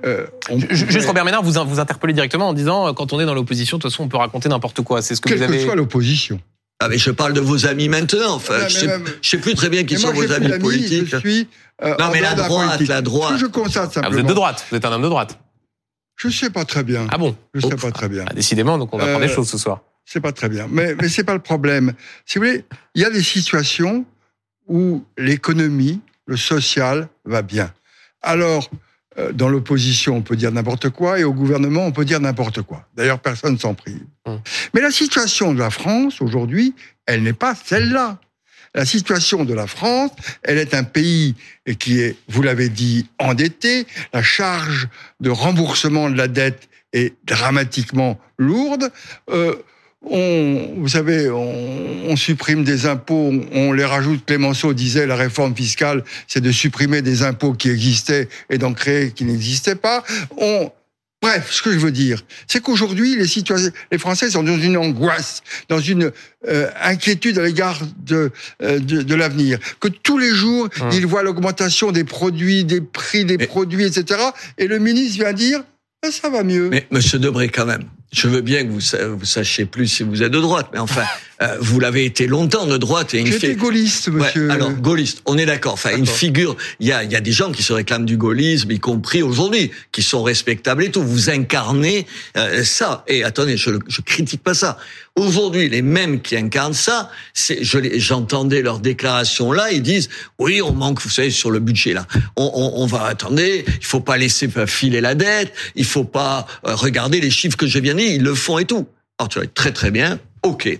[0.04, 0.26] euh,
[0.70, 3.78] Juste Robert Ménard, vous vous interpellez directement en disant euh, quand on est dans l'opposition,
[3.78, 5.00] de toute façon, on peut raconter n'importe quoi.
[5.00, 5.52] C'est ce que vous avez.
[5.52, 6.40] Quelle que soit l'opposition.
[6.78, 8.34] Ah mais je parle de vos amis maintenant.
[8.34, 11.08] Enfin, je, sais, sais plus très bien qui sont vos amis politiques.
[11.08, 11.48] Je suis
[11.82, 13.38] euh, non mais la droite, la droite.
[13.38, 14.06] Je constate simplement.
[14.06, 14.66] Ah, vous êtes de droite.
[14.70, 15.38] Vous êtes un homme de droite.
[16.16, 17.06] Je sais pas très bien.
[17.10, 18.24] Ah bon Je sais pas très bien.
[18.28, 19.82] Ah, décidément, donc on va euh, des choses ce soir.
[20.04, 21.92] C'est pas très bien, mais mais c'est pas le problème.
[22.24, 24.06] Si vous voulez, il y a des situations
[24.68, 27.72] où l'économie, le social va bien.
[28.22, 28.70] Alors
[29.32, 32.86] dans l'opposition, on peut dire n'importe quoi, et au gouvernement, on peut dire n'importe quoi.
[32.96, 34.04] D'ailleurs, personne s'en prive.
[34.26, 34.40] Hum.
[34.74, 36.74] Mais la situation de la France, aujourd'hui,
[37.06, 38.18] elle n'est pas celle-là.
[38.74, 40.10] La situation de la France,
[40.42, 41.34] elle est un pays
[41.78, 43.86] qui est, vous l'avez dit, endetté.
[44.12, 44.88] La charge
[45.20, 48.92] de remboursement de la dette est dramatiquement lourde.
[49.30, 49.54] Euh,
[50.10, 54.24] on, vous savez, on, on, supprime des impôts, on les rajoute.
[54.24, 59.10] Clémenceau disait la réforme fiscale, c'est de supprimer des impôts qui existaient et d'en créer
[59.10, 60.04] qui n'existaient pas.
[60.36, 60.70] On,
[61.20, 64.76] bref, ce que je veux dire, c'est qu'aujourd'hui, les citoyens, les Français sont dans une
[64.76, 66.12] angoisse, dans une
[66.46, 68.30] euh, inquiétude à l'égard de,
[68.62, 69.58] euh, de, de l'avenir.
[69.80, 70.90] Que tous les jours, hum.
[70.92, 74.20] ils voient l'augmentation des produits, des prix des produits, etc.
[74.58, 75.64] Et le ministre vient dire,
[76.02, 76.68] ben, ça va mieux.
[76.68, 80.32] Mais Monsieur Debré, quand même, je veux bien que vous, sachiez plus si vous êtes
[80.32, 81.04] de droite, mais enfin,
[81.42, 84.50] euh, vous l'avez été longtemps de droite et une J'étais gaulliste, monsieur.
[84.50, 85.74] alors gaulliste, on est d'accord.
[85.74, 86.56] Enfin, une figure.
[86.80, 89.22] Il y a, il y a des gens qui se réclament du gaullisme, y compris
[89.22, 91.02] aujourd'hui, qui sont respectables et tout.
[91.02, 93.04] Vous incarnez euh, ça.
[93.06, 94.78] Et attendez, je, je critique pas ça.
[95.16, 100.60] Aujourd'hui, les mêmes qui incarnent ça, c'est, je j'entendais leurs déclarations là, ils disent oui,
[100.60, 102.06] on manque, vous savez, sur le budget là.
[102.36, 106.46] On, on, on va attendez, il faut pas laisser filer la dette, il faut pas
[106.66, 108.86] euh, regarder les chiffres que je viens de dire, ils le font et tout.
[109.18, 110.78] Alors tu vas être très très bien, ok.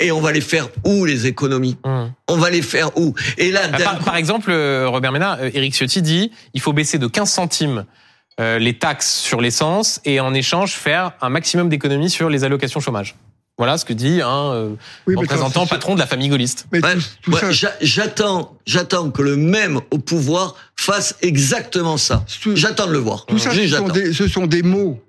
[0.00, 2.12] Et on va les faire où les économies hum.
[2.28, 3.14] On va les faire où?
[3.36, 6.98] Et là, bah, par, exemple, euh, Robert Ménard, Eric euh, Ciotti dit il faut baisser
[6.98, 7.84] de 15 centimes
[8.40, 12.80] euh, les taxes sur l'essence et en échange faire un maximum d'économies sur les allocations
[12.80, 13.16] chômage.
[13.56, 16.68] Voilà ce que dit un représentant patron de la famille gaulliste.
[17.80, 22.24] j'attends, j'attends que le même au pouvoir fasse exactement ça.
[22.54, 23.26] J'attends de le voir.
[23.26, 25.02] Tout ça, ce sont, des, ce sont des mots.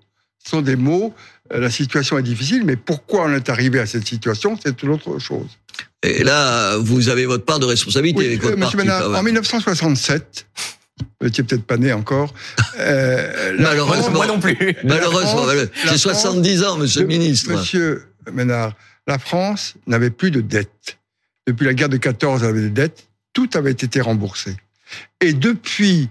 [0.43, 1.13] Ce sont des mots
[1.51, 5.19] la situation est difficile, mais pourquoi on est arrivé à cette situation, c'est une autre
[5.19, 5.47] chose.
[6.03, 10.45] Et là, vous avez votre part de responsabilité avec votre Monsieur Ménard, en 1967,
[11.19, 12.33] vous n'étiez peut-être pas né encore.
[12.77, 14.57] Euh, malheureusement, moi non plus.
[14.83, 15.45] Malheureusement,
[15.85, 17.51] j'ai 70 ans, Monsieur le Ministre.
[17.51, 18.73] Monsieur Ménard,
[19.07, 20.97] la France n'avait plus de dettes.
[21.47, 23.07] Depuis la guerre de 14, elle avait des dettes.
[23.33, 24.55] Tout avait été remboursé.
[25.21, 26.09] Et depuis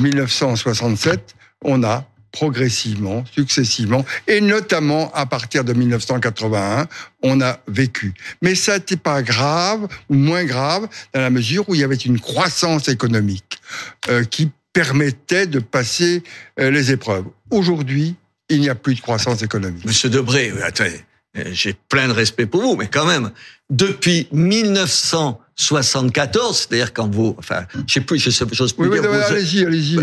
[0.00, 1.20] 1967, euh,
[1.64, 6.88] on a progressivement, successivement, et notamment à partir de 1981,
[7.22, 8.14] on a vécu.
[8.40, 11.94] Mais ça n'était pas grave ou moins grave dans la mesure où il y avait
[11.94, 13.60] une croissance économique
[14.08, 16.22] euh, qui permettait de passer
[16.58, 17.26] euh, les épreuves.
[17.50, 18.16] Aujourd'hui,
[18.48, 19.84] il n'y a plus de croissance économique.
[19.84, 21.00] Monsieur Debré, attendez,
[21.34, 23.30] j'ai plein de respect pour vous, mais quand même,
[23.70, 29.00] depuis 1900 74, c'est-à-dire quand vous, enfin, je sais plus, je sais, j'ose plus oui,
[29.00, 29.10] dire.
[29.10, 29.98] Oui, allez-y, allez-y.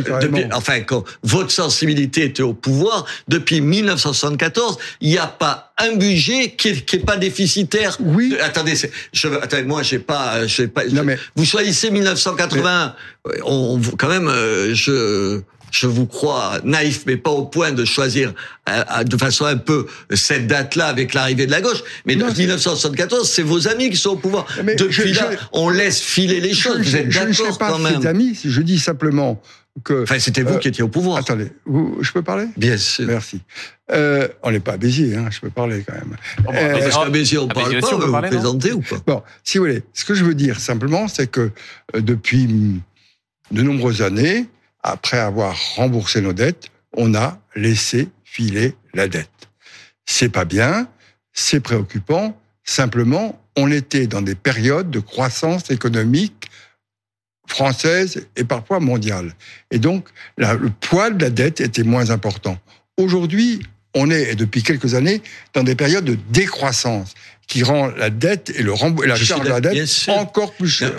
[0.54, 6.52] Enfin, quand votre sensibilité était au pouvoir, depuis 1974, il n'y a pas un budget
[6.52, 7.98] qui est, pas déficitaire.
[8.00, 8.36] Oui.
[8.40, 8.76] attendez,
[9.12, 10.86] je, attendez, moi, j'ai pas, j'ai pas.
[10.86, 12.96] Non, mais, vous choisissez 1980.
[13.44, 18.34] On, quand même, euh, je je vous crois naïf, mais pas au point de choisir
[18.70, 21.84] euh, de façon un peu cette date-là avec l'arrivée de la gauche.
[22.06, 24.46] Mais en 1974, c'est vos amis qui sont au pouvoir.
[24.78, 26.82] Depuis là, on laisse filer les choses.
[26.82, 28.06] Je, vous êtes d'accord quand même.
[28.06, 29.42] amis, je dis simplement
[29.84, 30.04] que.
[30.04, 31.18] Enfin, c'était vous euh, qui étiez au pouvoir.
[31.18, 32.46] Attendez, vous, je peux parler?
[32.58, 33.08] Bien sûr.
[33.08, 33.42] Merci.
[33.92, 36.16] Euh, on n'est pas à Béziers, hein, je peux parler quand même.
[36.46, 38.98] Oh, euh, à Béziers, on parle pas, vous, vous présentez ou pas?
[39.06, 41.52] Bon, si vous voulez, ce que je veux dire simplement, c'est que
[41.96, 42.82] depuis
[43.52, 44.46] de nombreuses années,
[44.84, 49.50] après avoir remboursé nos dettes, on a laissé filer la dette.
[50.06, 50.88] C'est pas bien,
[51.34, 52.40] c'est préoccupant.
[52.64, 56.50] Simplement, on était dans des périodes de croissance économique
[57.48, 59.34] française et parfois mondiale.
[59.72, 62.58] Et donc, le poids de la dette était moins important.
[62.98, 63.62] Aujourd'hui,
[63.96, 65.22] on est, depuis quelques années,
[65.54, 67.16] dans des périodes de décroissance
[67.50, 68.74] qui rend la dette et le
[69.06, 70.94] la charge de la dette encore plus cher.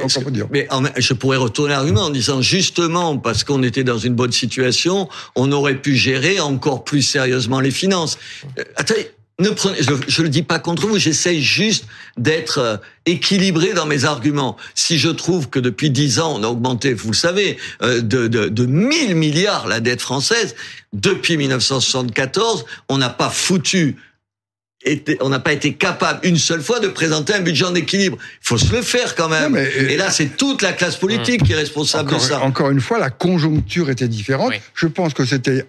[0.50, 5.08] Mais je pourrais retourner l'argument en disant justement parce qu'on était dans une bonne situation,
[5.36, 8.18] on aurait pu gérer encore plus sérieusement les finances.
[8.58, 11.86] Euh, attendez, ne prenez, je ne le dis pas contre vous, j'essaye juste
[12.18, 14.56] d'être euh, équilibré dans mes arguments.
[14.74, 18.26] Si je trouve que depuis dix ans, on a augmenté, vous le savez, euh, de,
[18.26, 20.56] de, de 1000 milliards la dette française,
[20.92, 23.96] depuis 1974, on n'a pas foutu
[25.20, 28.16] on n'a pas été capable une seule fois de présenter un budget en équilibre.
[28.42, 29.56] Il faut se le faire quand même.
[29.56, 32.40] et là, c'est toute la classe politique qui est responsable de ça.
[32.40, 34.52] Encore une fois, la conjoncture était différente.
[34.74, 35.66] Je pense que c'était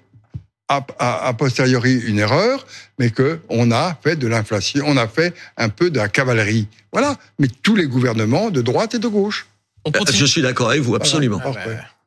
[0.99, 2.65] a, posteriori une erreur,
[2.99, 6.67] mais que on a fait de l'inflation, on a fait un peu de la cavalerie.
[6.93, 7.17] Voilà.
[7.39, 9.47] Mais tous les gouvernements de droite et de gauche.
[10.13, 11.41] Je suis d'accord avec vous, absolument.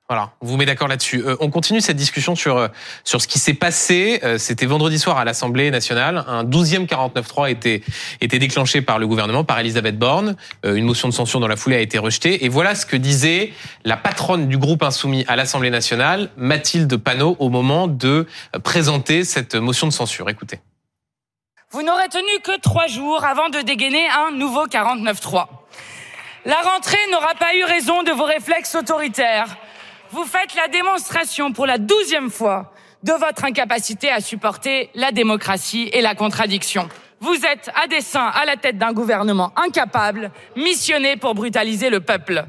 [0.07, 1.23] Voilà, on vous met d'accord là-dessus.
[1.25, 2.69] Euh, on continue cette discussion sur euh,
[3.05, 4.21] sur ce qui s'est passé.
[4.23, 6.27] Euh, c'était vendredi soir à l'Assemblée nationale.
[6.29, 7.83] Un douzième 49.3 était
[8.21, 10.37] était déclenché par le gouvernement, par Elisabeth Borne.
[10.63, 12.45] une motion de censure dans la foulée a été rejetée.
[12.45, 17.37] Et voilà ce que disait la patronne du groupe insoumis à l'Assemblée nationale, Mathilde Panot,
[17.39, 18.27] au moment de
[18.63, 20.29] présenter cette motion de censure.
[20.29, 20.61] Écoutez.
[21.71, 25.47] Vous n'aurez tenu que trois jours avant de dégainer un nouveau 49.3.
[26.45, 29.57] La rentrée n'aura pas eu raison de vos réflexes autoritaires
[30.15, 32.73] vous faites la démonstration pour la douzième fois
[33.03, 36.89] de votre incapacité à supporter la démocratie et la contradiction.
[37.19, 42.45] Vous êtes à dessein à la tête d'un gouvernement incapable, missionné pour brutaliser le peuple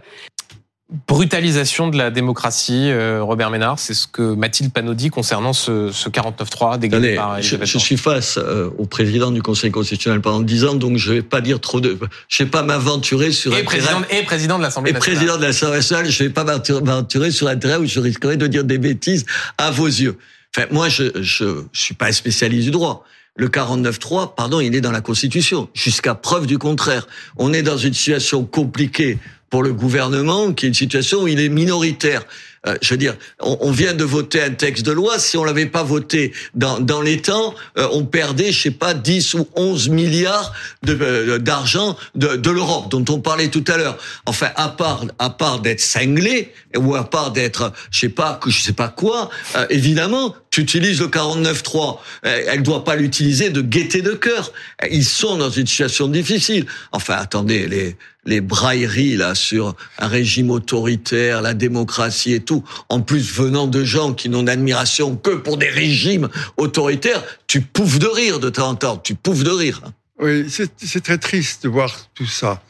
[1.07, 5.91] brutalisation de la démocratie, euh, Robert Ménard, c'est ce que Mathilde Panot dit concernant ce,
[5.91, 10.41] ce 49-3 dégagé par je, je, suis face euh, au président du Conseil constitutionnel pendant
[10.41, 13.63] dix ans, donc je vais pas dire trop de, je vais pas m'aventurer sur et
[13.63, 15.13] président et président de l'Assemblée nationale.
[15.13, 18.37] Et président de l'Assemblée nationale, je vais pas m'aventurer sur un terrain où je risquerais
[18.37, 19.25] de dire des bêtises
[19.57, 20.17] à vos yeux.
[20.55, 23.05] Enfin, moi, je, je, je suis pas un spécialiste du droit.
[23.37, 27.05] Le 49-3, pardon, il est dans la Constitution, jusqu'à preuve du contraire.
[27.35, 29.17] On est dans une situation compliquée
[29.49, 32.25] pour le gouvernement, qui est une situation où il est minoritaire.
[32.67, 35.19] Euh, je veux dire, on, vient de voter un texte de loi.
[35.19, 38.93] Si on l'avait pas voté dans, dans les temps, euh, on perdait, je sais pas,
[38.93, 40.53] 10 ou 11 milliards
[40.87, 43.97] euh, d'argent de, de l'Europe, dont on parlait tout à l'heure.
[44.25, 48.61] Enfin, à part à part d'être cinglé ou à part d'être, je sais pas, je
[48.61, 49.29] sais pas quoi,
[49.69, 51.97] évidemment, tu utilises le 49.3.
[52.23, 54.51] Elle doit pas l'utiliser de gaieté de cœur.
[54.89, 56.65] Ils sont dans une situation difficile.
[56.91, 63.01] Enfin, attendez, les les brailleries là sur un régime autoritaire, la démocratie et tout, en
[63.01, 68.07] plus venant de gens qui n'ont d'admiration que pour des régimes autoritaires, tu pouffes de
[68.07, 69.81] rire de temps en temps, tu pouffes de rire.
[70.19, 72.61] Oui, c'est très triste de voir tout ça.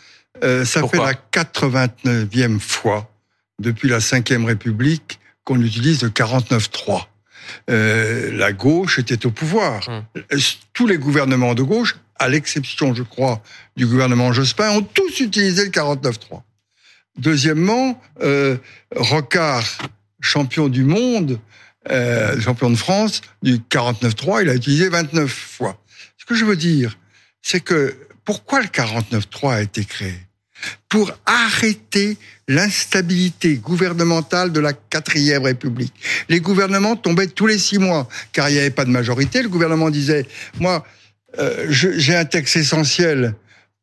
[0.43, 3.09] Euh, ça fait la 89e fois
[3.59, 7.05] depuis la Ve République qu'on utilise le 49-3.
[7.67, 9.87] la gauche était au pouvoir.
[9.87, 10.03] Hum.
[10.73, 13.41] Tous les gouvernements de gauche, à l'exception, je crois,
[13.75, 16.41] du gouvernement Jospin, ont tous utilisé le 49-3.
[17.17, 18.01] Deuxièmement,
[18.95, 19.65] Rocard,
[20.21, 21.39] champion du monde,
[22.39, 25.81] champion de France, du 49-3, il a utilisé 29 fois.
[26.17, 26.97] Ce que je veux dire,
[27.41, 30.15] c'est que pourquoi le 49-3 a été créé?
[30.89, 35.93] Pour arrêter l'instabilité gouvernementale de la quatrième République.
[36.29, 39.43] Les gouvernements tombaient tous les six mois, car il n'y avait pas de majorité.
[39.43, 40.25] Le gouvernement disait,
[40.59, 40.85] moi,
[41.39, 43.35] euh, j'ai un texte essentiel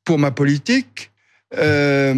[0.04, 1.10] pour ma politique,
[1.56, 2.14] euh,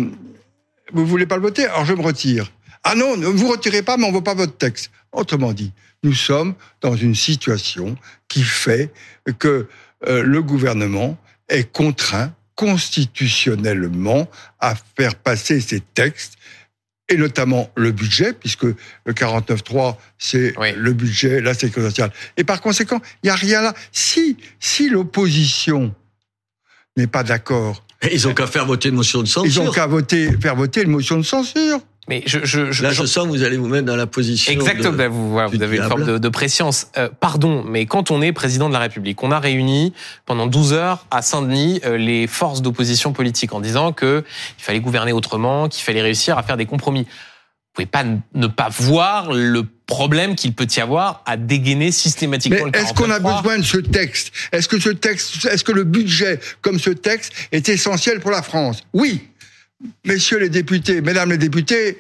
[0.93, 2.53] vous voulez pas le voter, alors je me retire.
[2.83, 4.91] Ah non, ne vous retirez pas, mais on ne veut pas votre texte.
[5.13, 7.97] Autrement dit, nous sommes dans une situation
[8.29, 8.91] qui fait
[9.39, 9.69] que
[10.07, 11.17] euh, le gouvernement
[11.49, 14.29] est contraint constitutionnellement
[14.61, 16.35] à faire passer ces textes
[17.09, 22.13] et notamment le budget, puisque le 49.3, c'est le budget, la sécurité sociale.
[22.37, 23.75] Et par conséquent, il n'y a rien là.
[23.93, 25.95] Si, si l'opposition
[26.97, 27.85] n'est pas d'accord...
[28.11, 29.51] Ils ont qu'à faire voter une motion de censure.
[29.51, 31.81] Ils ont qu'à voter, faire voter une motion de censure.
[32.09, 34.53] Mais je, je, je, Là, je sens que vous allez vous mettre dans la position.
[34.53, 34.93] Exactement.
[34.93, 36.89] De, vous, vous avez une forme de, de préscience.
[36.99, 39.93] Euh, pardon, mais quand on est président de la République, on a réuni
[40.27, 44.25] pendant 12 heures à Saint-Denis euh, les forces d'opposition politique en disant que
[44.59, 47.05] il fallait gouverner autrement, qu'il fallait réussir à faire des compromis.
[47.05, 52.67] Vous pouvez pas ne pas voir le problème qu'il peut y avoir à dégainer systématiquement
[52.73, 54.33] Mais Est-ce qu'on a besoin de ce texte?
[54.53, 58.43] Est-ce que ce texte, est-ce que le budget comme ce texte est essentiel pour la
[58.43, 58.83] France?
[58.93, 59.29] Oui
[60.05, 61.99] messieurs les députés, mesdames les députés,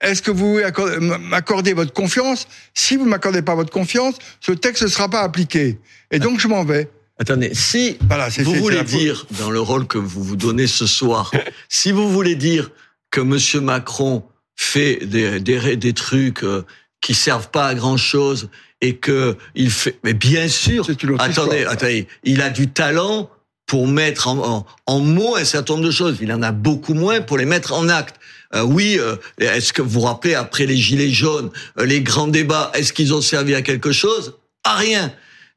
[0.00, 0.60] est-ce que vous
[1.00, 2.46] m'accordez votre confiance?
[2.74, 5.78] Si vous m'accordez pas votre confiance, ce texte ne sera pas appliqué.
[6.10, 6.90] Et donc je m'en vais.
[7.18, 7.96] Attendez, si
[8.40, 11.32] vous voulez dire, dans le rôle que vous vous donnez ce soir,
[11.68, 12.70] si vous voulez dire
[13.10, 13.64] que M.
[13.64, 14.22] Macron
[14.54, 16.64] fait des, des, des trucs euh,
[17.00, 18.50] qui servent pas à grand chose
[18.82, 20.86] et que il fait, mais bien sûr,
[21.18, 23.30] attendez, attendez, il a du talent
[23.66, 26.18] pour mettre en, en, mots un certain nombre de choses.
[26.20, 28.16] Il en a beaucoup moins pour les mettre en acte.
[28.54, 32.28] Euh, oui, euh, est-ce que vous vous rappelez, après les Gilets jaunes, euh, les grands
[32.28, 34.34] débats, est-ce qu'ils ont servi à quelque chose?
[34.62, 35.12] À rien.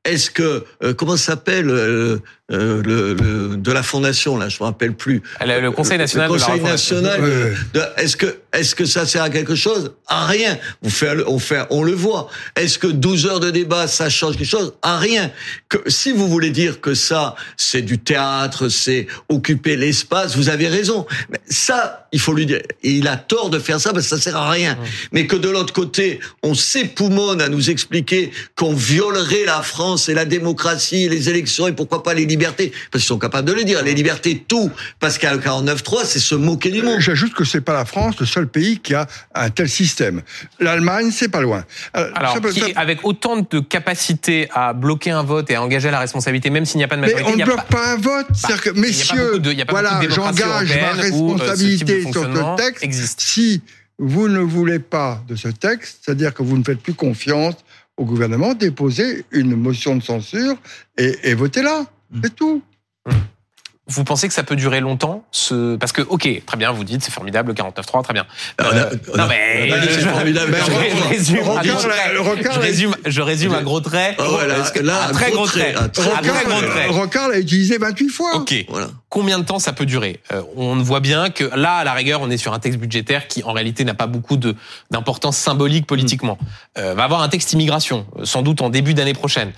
[0.05, 5.21] Est-ce que comment s'appelle le, de la fondation là, je me rappelle plus.
[5.41, 6.27] Le Conseil national.
[6.27, 7.21] Le Conseil national.
[7.97, 9.93] Est-ce que est-ce que ça sert à quelque chose?
[10.07, 10.57] À rien.
[10.81, 12.29] Vous fait, on fait, on le voit.
[12.55, 14.73] Est-ce que 12 heures de débat, ça change quelque chose?
[14.81, 15.31] À rien.
[15.69, 20.67] Que, si vous voulez dire que ça, c'est du théâtre, c'est occuper l'espace, vous avez
[20.67, 21.05] raison.
[21.29, 22.61] Mais ça, il faut lui dire.
[22.81, 24.79] Et il a tort de faire ça parce que ça sert à rien.
[25.11, 30.15] Mais que de l'autre côté, on s'époumonne à nous expliquer qu'on violerait la France et
[30.15, 32.38] la démocratie, et les élections et pourquoi pas les libertés.
[32.45, 32.55] Parce
[32.91, 33.83] qu'ils sont capables de le dire.
[33.83, 34.71] Les libertés, tout.
[34.99, 36.99] Parce qu'à le 49-3, c'est se moquer du monde.
[36.99, 40.21] J'ajoute que c'est pas la France, le seul pays qui a un tel système.
[40.59, 41.63] L'Allemagne, c'est pas loin.
[41.97, 42.37] Euh, Alors,
[42.75, 46.77] avec autant de capacité à bloquer un vote et à engager la responsabilité, même s'il
[46.77, 47.25] n'y a pas de majorité.
[47.25, 48.27] Mais on ne bloque pas, un vote.
[48.29, 52.83] Bah, C'est-à-dire que, messieurs, voilà, j'engage ma euh, responsabilité sur ce texte.
[52.83, 53.21] Existe.
[53.21, 53.61] Si
[53.97, 57.55] vous ne voulez pas de ce texte, c'est-à-dire que vous ne faites plus confiance
[57.97, 60.55] au gouvernement, déposez une motion de censure
[60.97, 61.85] et, et votez-la.
[62.11, 62.21] Mmh.
[62.23, 62.61] C'est tout.
[63.05, 63.11] Mmh.
[63.89, 65.75] Vous pensez que ça peut durer longtemps ce...
[65.75, 68.27] Parce que, ok, très bien, vous dites, c'est formidable, le 49.3, très bien.
[68.61, 69.67] Euh, non, mais...
[69.89, 70.55] C'est formidable.
[70.61, 74.15] Je résume, je résume un gros trait.
[74.19, 75.73] Oh, voilà, là, un très gros trait.
[75.75, 76.87] Un très gros trait.
[76.87, 78.35] Rocard l'a utilisé 28 fois.
[78.35, 78.53] Ok.
[78.69, 78.89] Voilà.
[79.09, 80.19] Combien de temps ça peut durer?
[80.31, 83.27] Euh, On voit bien que là, à la rigueur, on est sur un texte budgétaire
[83.27, 84.37] qui, en réalité, n'a pas beaucoup
[84.91, 86.37] d'importance symbolique politiquement.
[86.39, 86.79] Mm.
[86.79, 89.51] Euh, va avoir un texte immigration, sans doute en début d'année prochaine.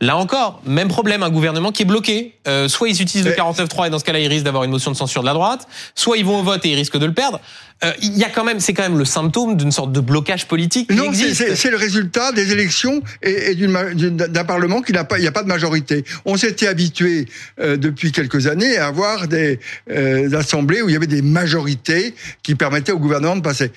[0.00, 2.34] Là encore, même problème, un gouvernement qui est bloqué.
[2.46, 4.90] Euh, soit ils utilisent le 49.3 et dans ce cas-là, ils risquent d'avoir une motion
[4.90, 7.14] de censure de la droite, soit ils vont au vote et ils risquent de le
[7.14, 7.40] perdre.
[7.84, 10.46] Euh, il y a quand même, c'est quand même le symptôme d'une sorte de blocage
[10.46, 10.90] politique.
[10.90, 15.28] Qui non, c'est le résultat des élections et, d'un parlement qui n'a pas, il n'y
[15.28, 16.04] a pas de majorité.
[16.24, 17.26] On s'était habitué
[17.60, 22.14] euh, depuis quelques années à avoir des euh, assemblées où il y avait des majorités
[22.42, 23.70] qui permettaient au gouvernement de passer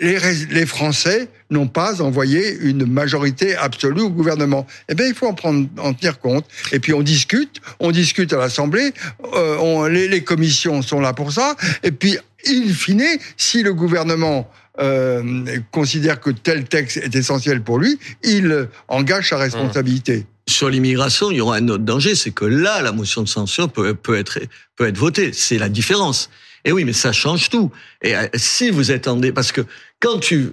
[0.00, 4.66] les, Français n'ont pas envoyé une majorité absolue au gouvernement.
[4.88, 6.44] Eh bien, il faut en prendre, en tenir compte.
[6.72, 8.92] Et puis on discute, on discute à l'Assemblée.
[9.34, 11.56] Euh, les, commissions sont là pour ça.
[11.82, 17.78] Et puis, in fine, si le gouvernement euh, considère que tel texte est essentiel pour
[17.78, 20.26] lui, il engage sa responsabilité.
[20.48, 23.68] Sur l'immigration, il y aura un autre danger, c'est que là, la motion de censure
[23.70, 24.38] peut, être
[24.76, 25.32] peut être votée.
[25.32, 26.30] C'est la différence.
[26.66, 27.70] Et oui, mais ça change tout.
[28.02, 29.60] Et euh, si vous êtes en parce que
[30.00, 30.52] quand tu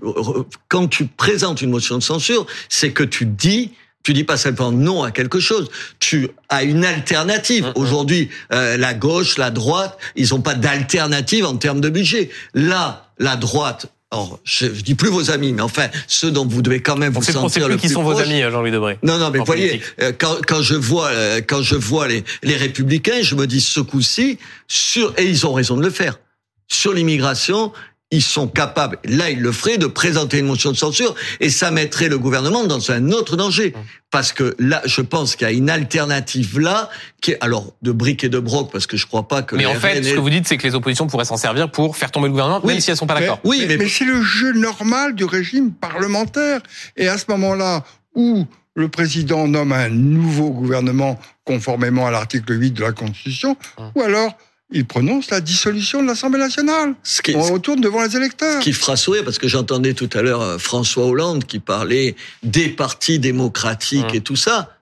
[0.68, 3.72] quand tu présentes une motion de censure, c'est que tu dis
[4.04, 7.72] tu dis pas simplement non à quelque chose, tu as une alternative.
[7.76, 12.30] Aujourd'hui, euh, la gauche, la droite, ils n'ont pas d'alternative en termes de budget.
[12.54, 16.62] Là, la droite alors, je, je, dis plus vos amis, mais enfin ceux dont vous
[16.62, 19.00] devez quand même vous sentir le plus qui sont vos amis, Jean-Louis Debré.
[19.02, 22.24] Non, non, mais vous voyez, euh, quand, quand je vois euh, quand je vois les,
[22.44, 24.38] les républicains, je me dis ce coup-ci
[24.68, 26.20] sur et ils ont raison de le faire
[26.68, 27.72] sur l'immigration
[28.14, 31.72] ils sont capables, là ils le feraient, de présenter une motion de censure et ça
[31.72, 33.74] mettrait le gouvernement dans un autre danger.
[34.12, 36.90] Parce que là, je pense qu'il y a une alternative là,
[37.20, 39.56] qui est alors de briques et de broc, parce que je crois pas que.
[39.56, 41.98] Mais en fait, ce que vous dites, c'est que les oppositions pourraient s'en servir pour
[41.98, 43.40] faire tomber le gouvernement, même si elles sont pas d'accord.
[43.44, 46.62] Oui, mais, mais c'est le jeu normal du régime parlementaire.
[46.96, 47.84] Et à ce moment-là,
[48.14, 48.46] où
[48.76, 53.92] le président nomme un nouveau gouvernement conformément à l'article 8 de la Constitution, hum.
[53.96, 54.38] ou alors
[54.72, 56.96] il prononce la dissolution de l'Assemblée nationale.
[57.04, 58.60] Ce qui, On retourne devant les électeurs.
[58.60, 62.16] Ce qui fera sourire, parce que j'entendais tout à l'heure euh, François Hollande qui parlait
[62.42, 64.18] des partis démocratiques mmh.
[64.18, 64.78] et tout ça,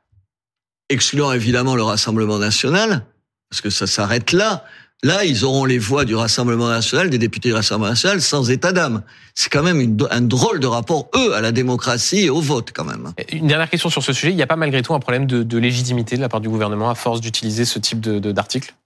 [0.89, 3.05] excluant évidemment le Rassemblement national,
[3.49, 4.65] parce que ça s'arrête là.
[5.03, 8.71] Là, ils auront les voix du Rassemblement national, des députés du Rassemblement national, sans état
[8.71, 9.01] d'âme.
[9.34, 12.71] C'est quand même une, un drôle de rapport, eux, à la démocratie et au vote,
[12.71, 13.11] quand même.
[13.32, 14.32] Une dernière question sur ce sujet.
[14.32, 16.49] Il n'y a pas malgré tout un problème de, de, légitimité de la part du
[16.49, 18.80] gouvernement à force d'utiliser ce type d'article de, de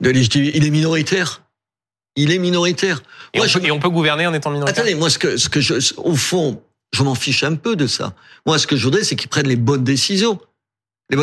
[0.00, 1.42] Il est minoritaire.
[2.16, 3.02] Il est minoritaire.
[3.32, 4.82] Et, on, peut, et on peut gouverner en étant minoritaire.
[4.82, 7.86] Attendez, moi, ce que, ce que je, au fond, je m'en fiche un peu de
[7.86, 8.14] ça.
[8.46, 10.40] Moi, ce que je voudrais, c'est qu'ils prennent les bonnes décisions.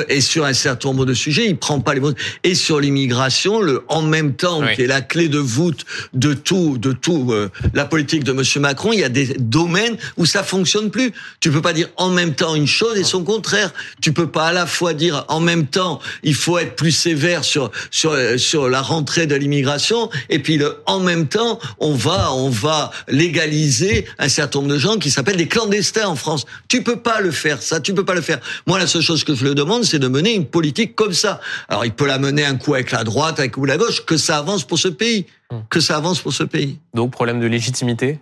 [0.10, 2.16] Et sur un certain nombre de sujets, il prend pas les bonnes.
[2.44, 6.80] Et sur l'immigration, le en même temps, qui est la clé de voûte de tout,
[6.80, 10.42] de tout euh, la politique de Monsieur Macron, il y a des domaines où ça
[10.42, 11.14] fonctionne plus.
[11.40, 13.72] Tu peux pas dire en même temps une chose et son contraire.
[14.02, 17.44] Tu peux pas à la fois dire en même temps il faut être plus sévère
[17.44, 21.94] sur sur euh, sur la rentrée de l'immigration et puis le en même temps on
[21.94, 26.46] va on va légaliser un certain nombre de gens qui s'appellent des clandestins en France.
[26.70, 27.80] Tu peux pas le faire ça.
[27.80, 28.40] Tu peux pas le faire.
[28.66, 31.40] Moi, la seule chose que je le demande c'est de mener une politique comme ça.
[31.68, 34.06] Alors, il peut la mener un coup avec la droite, un coup avec la gauche,
[34.06, 35.26] que ça avance pour ce pays.
[35.50, 35.64] Hum.
[35.70, 36.80] Que ça avance pour ce pays.
[36.94, 38.20] Donc, problème de légitimité?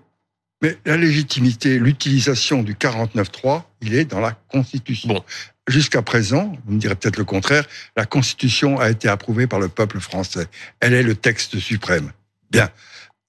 [0.61, 5.09] Mais la légitimité, l'utilisation du 49-3, il est dans la Constitution.
[5.09, 5.23] Bon.
[5.67, 9.69] Jusqu'à présent, vous me direz peut-être le contraire, la Constitution a été approuvée par le
[9.69, 10.47] peuple français.
[10.79, 12.11] Elle est le texte suprême.
[12.49, 12.69] Bien.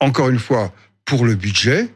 [0.00, 0.72] Encore une fois,
[1.04, 1.88] pour le budget,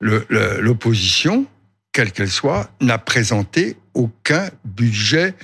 [0.00, 1.46] l'opposition,
[1.92, 5.34] quelle qu'elle soit, n'a présenté aucun budget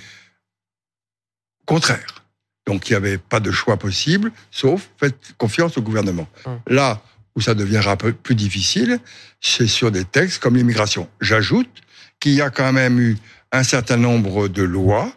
[1.66, 2.24] contraire.
[2.66, 6.28] Donc il n'y avait pas de choix possible, sauf faites confiance au gouvernement.
[6.44, 6.60] Hum.
[6.66, 7.02] Là
[7.36, 8.98] où ça deviendra plus difficile,
[9.40, 11.08] c'est sur des textes comme l'immigration.
[11.20, 11.70] J'ajoute
[12.18, 13.16] qu'il y a quand même eu
[13.52, 15.12] un certain nombre de lois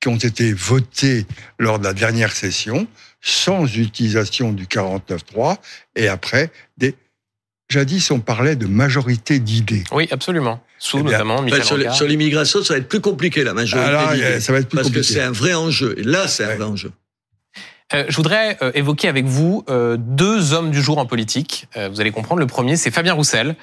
[0.00, 1.26] qui ont été votées
[1.58, 2.86] lors de la dernière session
[3.20, 5.56] sans utilisation du 49.3
[5.96, 6.94] et après des
[7.68, 9.84] Jadis, on parlait de majorité d'idées.
[9.92, 10.60] Oui, absolument.
[10.78, 14.14] Sous eh notamment Michel Sur, sur l'immigration, ça va être plus compliqué, la majorité ah
[14.14, 14.40] d'idées.
[14.40, 15.94] Ça va être plus parce que c'est un vrai enjeu.
[15.98, 16.92] Et là, c'est un vrai enjeu.
[17.94, 21.68] Euh, je voudrais euh, évoquer avec vous euh, deux hommes du jour en politique.
[21.76, 22.40] Euh, vous allez comprendre.
[22.40, 23.56] Le premier, c'est Fabien Roussel,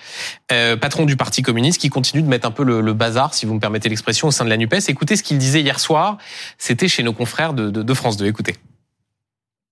[0.52, 3.46] euh, patron du Parti communiste, qui continue de mettre un peu le, le bazar, si
[3.46, 4.74] vous me permettez l'expression, au sein de la Nupes.
[4.88, 6.18] Écoutez ce qu'il disait hier soir.
[6.58, 8.26] C'était chez nos confrères de, de, de France 2.
[8.26, 8.56] Écoutez.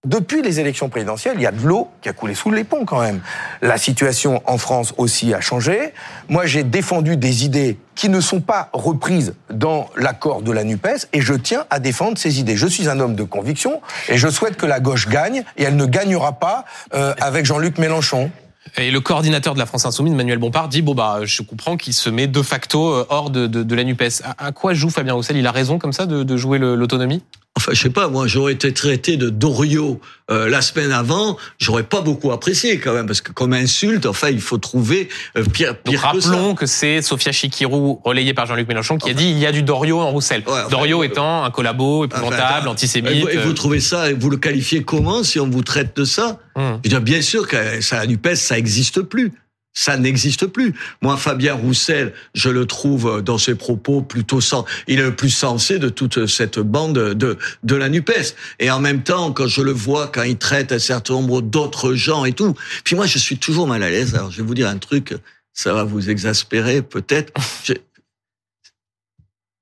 [0.05, 2.83] Depuis les élections présidentielles, il y a de l'eau qui a coulé sous les ponts
[2.83, 3.21] quand même.
[3.61, 5.93] La situation en France aussi a changé.
[6.27, 11.07] Moi, j'ai défendu des idées qui ne sont pas reprises dans l'accord de la NUPES
[11.13, 12.57] et je tiens à défendre ces idées.
[12.57, 13.79] Je suis un homme de conviction
[14.09, 17.77] et je souhaite que la gauche gagne et elle ne gagnera pas euh, avec Jean-Luc
[17.77, 18.29] Mélenchon.
[18.75, 21.93] Et le coordinateur de la France Insoumise, Manuel Bompard, dit bon bah je comprends qu'il
[21.93, 24.03] se met de facto euh, hors de, de, de la Nupes.
[24.25, 25.37] À, à, quoi joue Fabien Roussel?
[25.37, 27.23] Il a raison comme ça de, de jouer l'autonomie?
[27.55, 30.01] Enfin, je sais pas, moi, j'aurais été traité de Doriot
[30.31, 34.29] euh, la semaine avant, j'aurais pas beaucoup apprécié quand même, parce que comme insulte, enfin,
[34.29, 38.67] il faut trouver euh, pire, pire Donc, rappelons que, c'est Sophia Chikirou, relayée par Jean-Luc
[38.67, 40.43] Mélenchon, qui a dit il y a du Doriot en Roussel.
[40.47, 43.27] Ouais, Doriot étant un collabo épouvantable, antisémite.
[43.29, 46.39] Et vous, vous, trouvez ça, vous le qualifiez comment si on vous traite de ça?
[46.55, 46.79] Hum.
[46.83, 49.31] Je veux dire, bien sûr que ça, à NUPES, ça existe plus.
[49.74, 50.76] Ça n'existe plus.
[51.01, 55.32] Moi, Fabien Roussel, je le trouve dans ses propos plutôt sans, il est le plus
[55.32, 58.36] sensé de toute cette bande de, de la NUPES.
[58.59, 61.95] Et en même temps, quand je le vois, quand il traite un certain nombre d'autres
[61.95, 62.53] gens et tout,
[62.84, 64.13] puis moi, je suis toujours mal à l'aise.
[64.13, 65.15] Alors, je vais vous dire un truc,
[65.53, 67.34] ça va vous exaspérer peut-être.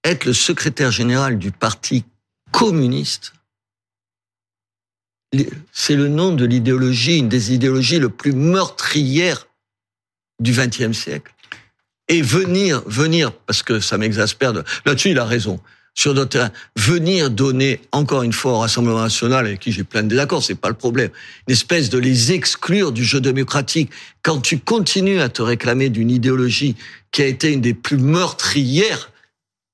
[0.03, 2.03] Être le secrétaire général du parti
[2.51, 3.34] communiste,
[5.72, 9.47] c'est le nom de l'idéologie, une des idéologies le plus meurtrières
[10.41, 11.33] du XXe siècle.
[12.09, 14.51] Et venir, venir, parce que ça m'exaspère,
[14.85, 15.61] là-dessus il a raison,
[15.93, 20.03] sur notre terrain, venir donner, encore une fois, au Rassemblement national, avec qui j'ai plein
[20.03, 21.09] de désaccords, c'est pas le problème,
[21.47, 23.91] une espèce de les exclure du jeu démocratique,
[24.23, 26.75] quand tu continues à te réclamer d'une idéologie
[27.11, 29.11] qui a été une des plus meurtrières,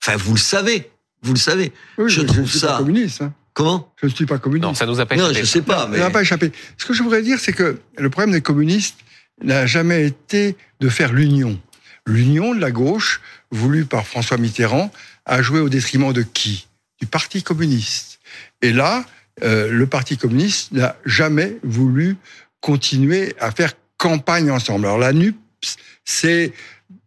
[0.04, 0.92] enfin, vous le savez,
[1.24, 1.72] vous le savez.
[1.98, 2.68] Oui, je, je trouve suis ça.
[2.68, 3.22] Pas communiste.
[3.22, 3.34] Hein.
[3.54, 3.92] Comment?
[4.02, 4.68] Je ne suis pas communiste.
[4.68, 5.34] Non, ça nous a pas échappé.
[5.34, 5.88] Non, je sais pas.
[5.88, 5.98] Mais...
[5.98, 6.52] Ça n'a pas échappé.
[6.78, 8.98] Ce que je voudrais dire, c'est que le problème des communistes,
[9.42, 11.60] n'a jamais été de faire l'union.
[12.06, 13.22] L'union de la gauche,
[13.52, 14.92] voulue par François Mitterrand,
[15.26, 16.68] a joué au détriment de qui?
[17.00, 18.20] Du Parti communiste.
[18.62, 19.06] Et là,
[19.44, 22.18] euh, le Parti communiste n'a jamais voulu
[22.62, 24.86] continuer à faire campagne ensemble.
[24.86, 26.54] Alors la NUPS, c'est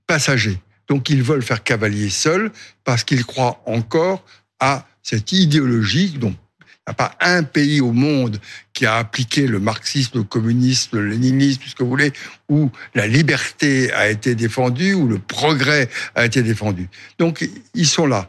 [0.06, 0.58] passager.
[0.88, 2.50] Donc ils veulent faire cavalier seul
[2.84, 4.24] parce qu'ils croient encore
[4.58, 6.34] à cette idéologie dont
[6.90, 8.40] n'y a pas un pays au monde
[8.72, 12.12] qui a appliqué le marxisme, le communisme, le léninisme, tout ce que vous voulez,
[12.48, 16.88] où la liberté a été défendue, où le progrès a été défendu.
[17.18, 18.28] Donc, ils sont là.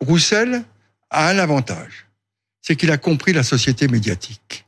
[0.00, 0.64] Roussel
[1.10, 2.06] a un avantage,
[2.60, 4.66] c'est qu'il a compris la société médiatique.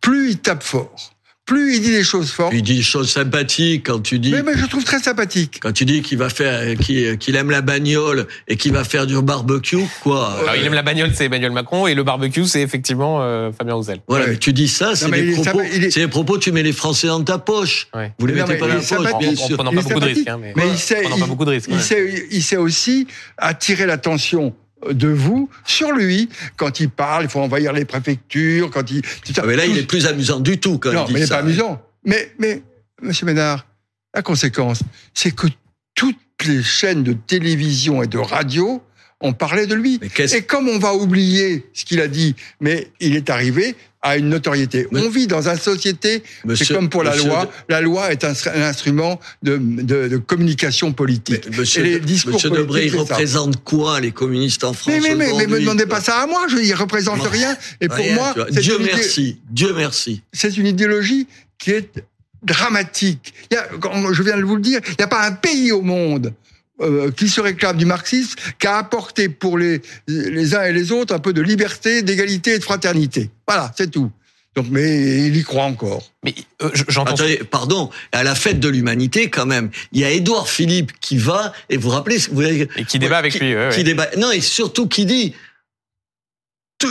[0.00, 1.13] Plus il tape fort,
[1.46, 2.52] plus il dit des choses fortes.
[2.54, 4.32] Il dit des choses sympathiques quand tu dis.
[4.32, 5.58] Mais, mais je trouve très sympathique.
[5.60, 9.20] Quand tu dis qu'il va faire, qu'il aime la bagnole et qu'il va faire du
[9.20, 10.38] barbecue, quoi.
[10.40, 13.74] Alors, il aime la bagnole, c'est Emmanuel Macron, et le barbecue, c'est effectivement euh, Fabien
[13.74, 14.00] Roussel.
[14.08, 15.60] Voilà, mais tu dis ça, c'est des propos.
[15.90, 17.88] C'est des propos, tu mets les Français dans ta poche.
[18.18, 19.54] Vous les mettez pas dans la poche, bien sûr.
[19.54, 20.28] En prenant pas beaucoup de risques.
[20.28, 21.68] Hein, mais, mais il sait, pas beaucoup de risques.
[21.70, 24.54] Il, sait, il sait aussi attirer l'attention
[24.90, 27.24] de vous sur lui quand il parle.
[27.24, 28.70] Il faut envahir les préfectures.
[28.70, 29.02] Quand il.
[29.36, 31.22] Ah, mais là, il est plus amusant du tout quand non, il dit mais il
[31.22, 31.82] n'est pas amusant.
[32.04, 32.62] Mais, mais,
[33.02, 33.66] Monsieur Ménard,
[34.14, 34.82] la conséquence,
[35.14, 35.46] c'est que
[35.94, 36.16] toutes
[36.46, 38.82] les chaînes de télévision et de radio
[39.20, 40.00] ont parlé de lui.
[40.32, 44.28] Et comme on va oublier ce qu'il a dit, mais il est arrivé à une
[44.28, 44.86] notoriété.
[44.92, 46.22] on vit dans une société,
[46.54, 47.50] c'est comme pour la loi.
[47.70, 51.48] La loi est un, instrument de, de, de, communication politique.
[51.56, 55.32] monsieur, et les discours monsieur Debré, il représente quoi les communistes en France Mais, mais,
[55.32, 56.46] mais, me demandez pas ça à moi.
[56.48, 57.56] Je, il représente rien.
[57.80, 60.22] Et pour moi, Dieu merci, Dieu merci.
[60.34, 61.26] C'est une idéologie
[61.58, 62.04] qui est
[62.42, 63.32] dramatique.
[63.50, 63.66] Il y a,
[64.12, 66.34] je viens de vous le dire, il n'y a pas un pays au monde
[66.80, 70.92] euh, qui se réclame du marxisme, qui a apporté pour les, les uns et les
[70.92, 73.30] autres un peu de liberté, d'égalité et de fraternité.
[73.46, 74.10] Voilà, c'est tout.
[74.56, 76.10] Donc, mais il y croit encore.
[76.22, 77.14] Mais euh, j'entends.
[77.14, 77.90] Attendez, pardon.
[78.12, 81.76] À la fête de l'humanité, quand même, il y a Édouard Philippe qui va et
[81.76, 83.54] vous rappelez, vous et qui débat avec lui.
[83.54, 84.08] Ouais, qui débat.
[84.16, 85.34] Non, et surtout qui dit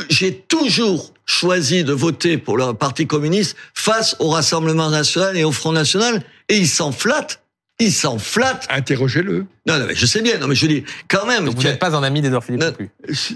[0.09, 5.51] j'ai toujours choisi de voter pour le Parti communiste face au Rassemblement national et au
[5.51, 7.42] Front national, et il s'en flatte
[7.79, 8.67] il s'en flatte.
[8.69, 9.45] Interrogez-le.
[9.65, 10.37] Non, non, mais je sais bien.
[10.37, 11.47] Non, mais je dis quand même.
[11.47, 12.89] vous n'êtes pas un ami d'Edouard Philippe non, plus.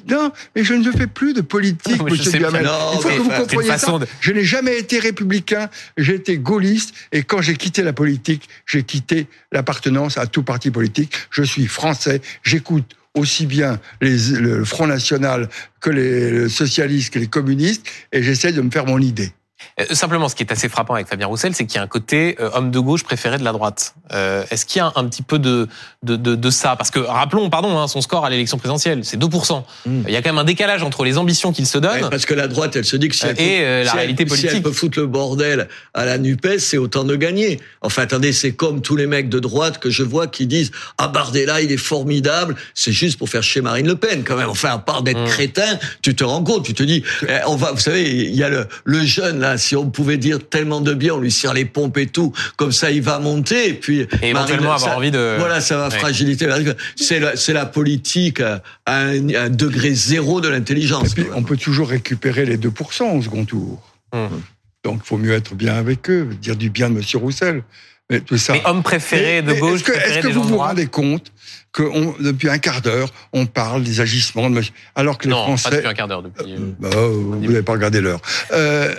[0.09, 2.69] Non, mais je ne fais plus de politique, monsieur Duhamel.
[2.93, 3.99] Il faut que vous compreniez ça.
[4.21, 5.69] Je n'ai jamais été républicain.
[5.97, 6.93] J'ai été gaulliste.
[7.11, 11.13] Et quand j'ai quitté la politique, j'ai quitté l'appartenance à tout parti politique.
[11.31, 12.21] Je suis français.
[12.43, 15.49] J'écoute aussi bien les, le Front National
[15.81, 19.31] que les socialistes, que les communistes, et j'essaie de me faire mon idée.
[19.79, 21.87] Euh, simplement, ce qui est assez frappant avec Fabien Roussel, c'est qu'il y a un
[21.87, 23.95] côté euh, homme de gauche préféré de la droite.
[24.13, 25.67] Euh, Est-ce qu'il y a un, petit peu de,
[26.03, 26.75] de, de, de ça?
[26.75, 29.63] Parce que rappelons, pardon, hein, son score à l'élection présidentielle, c'est 2%.
[29.85, 30.01] Hmm.
[30.07, 32.09] Il y a quand même un décalage entre les ambitions qu'il se donne.
[32.09, 34.49] parce que la droite, elle se dit que si elle et euh, la réalité politique.
[34.49, 37.59] Si elle peut foutre le bordel à la Nupes, c'est autant de gagner.
[37.81, 41.07] Enfin, attendez, c'est comme tous les mecs de droite que je vois qui disent ah
[41.07, 42.55] Bardella, il est formidable.
[42.73, 44.49] C'est juste pour faire chez Marine Le Pen, quand même.
[44.49, 45.27] Enfin, à part d'être hmm.
[45.27, 48.43] crétin, tu te rends compte, tu te dis, eh, on va, vous savez, il y
[48.43, 51.53] a le, le jeune là si on pouvait dire tellement de bien, on lui serre
[51.53, 55.11] les pompes et tout, comme ça il va monter, et puis et éventuellement avoir envie
[55.11, 56.49] de voilà, ça va fragiliter.
[56.97, 61.11] C'est la, c'est la politique à un, degré zéro de l'intelligence.
[61.11, 63.81] Et puis on peut toujours récupérer les 2% au second tour.
[64.11, 64.41] Hum.
[64.83, 67.63] Donc il faut mieux être bien avec eux, dire du bien de Monsieur Roussel.
[68.09, 68.53] Mais, tout ça.
[68.53, 71.33] mais homme préféré de gauche, est-ce que, est que vous vous rendez compte
[71.73, 75.31] que on, depuis un quart d'heure, on parle des agissements de monsieur, alors que les
[75.31, 75.69] non, Français.
[75.69, 76.53] Pas depuis un quart d'heure, depuis.
[76.53, 78.21] Euh, bah, vous n'avez pas regardé l'heure.
[78.53, 78.95] Euh,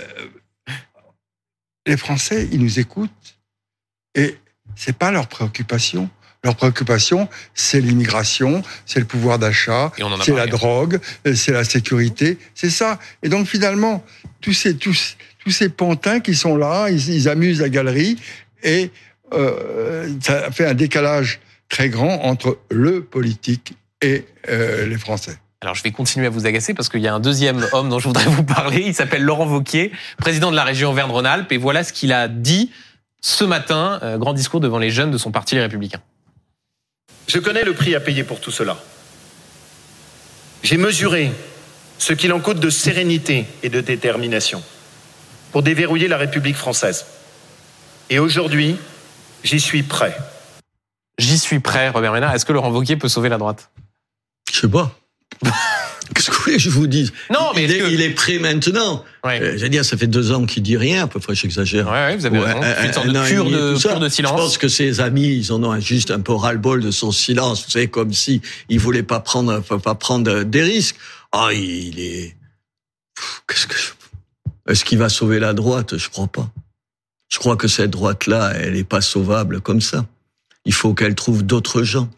[1.88, 3.38] les Français, ils nous écoutent
[4.14, 4.36] et
[4.76, 6.08] c'est pas leur préoccupation.
[6.44, 9.90] Leur préoccupation, c'est l'immigration, c'est le pouvoir d'achat,
[10.22, 11.00] c'est la drogue,
[11.34, 13.00] c'est la sécurité, c'est ça.
[13.24, 14.04] Et donc finalement,
[14.40, 18.18] tous ces tous tous ces pantins qui sont là, ils, amusent la galerie
[18.62, 18.90] et
[19.32, 25.38] euh, ça fait un décalage très grand entre le politique et euh, les Français.
[25.60, 27.98] Alors je vais continuer à vous agacer parce qu'il y a un deuxième homme dont
[27.98, 28.84] je voudrais vous parler.
[28.86, 31.50] Il s'appelle Laurent Vauquier, président de la région Auvergne-Rhône-Alpes.
[31.50, 32.70] Et voilà ce qu'il a dit
[33.20, 36.00] ce matin, euh, grand discours devant les jeunes de son parti Les Républicains.
[37.26, 38.78] Je connais le prix à payer pour tout cela.
[40.62, 41.32] J'ai mesuré
[41.98, 44.62] ce qu'il en coûte de sérénité et de détermination
[45.50, 47.06] pour déverrouiller la République française.
[48.10, 48.76] Et aujourd'hui,
[49.42, 50.16] j'y suis prêt.
[51.18, 52.32] J'y suis prêt, Robert Ménard.
[52.34, 53.70] Est-ce que Laurent Vauquier peut sauver la droite?
[54.52, 54.96] Je sais pas.
[56.14, 57.12] Qu'est-ce que vous voulez que je vous dise?
[57.30, 59.04] Non, mais il, est, il est, prêt maintenant.
[59.24, 59.40] Ouais.
[59.40, 61.86] Euh, J'allais dire, ça fait deux ans qu'il dit rien, à peu près, j'exagère.
[61.86, 62.62] Ouais, ouais, vous avez raison.
[62.62, 64.10] Un, une sorte de cure de, de, silence.
[64.16, 67.64] Je pense que ses amis, ils en ont juste un peu ras-le-bol de son silence.
[67.64, 70.96] Vous savez, comme si il voulait pas prendre, pas prendre des risques.
[71.32, 72.36] Ah, il est.
[73.46, 73.76] Qu'est-ce que.
[74.68, 75.96] Est-ce qu'il va sauver la droite?
[75.98, 76.50] Je crois pas.
[77.28, 80.06] Je crois que cette droite-là, elle n'est pas sauvable comme ça.
[80.64, 82.08] Il faut qu'elle trouve d'autres gens.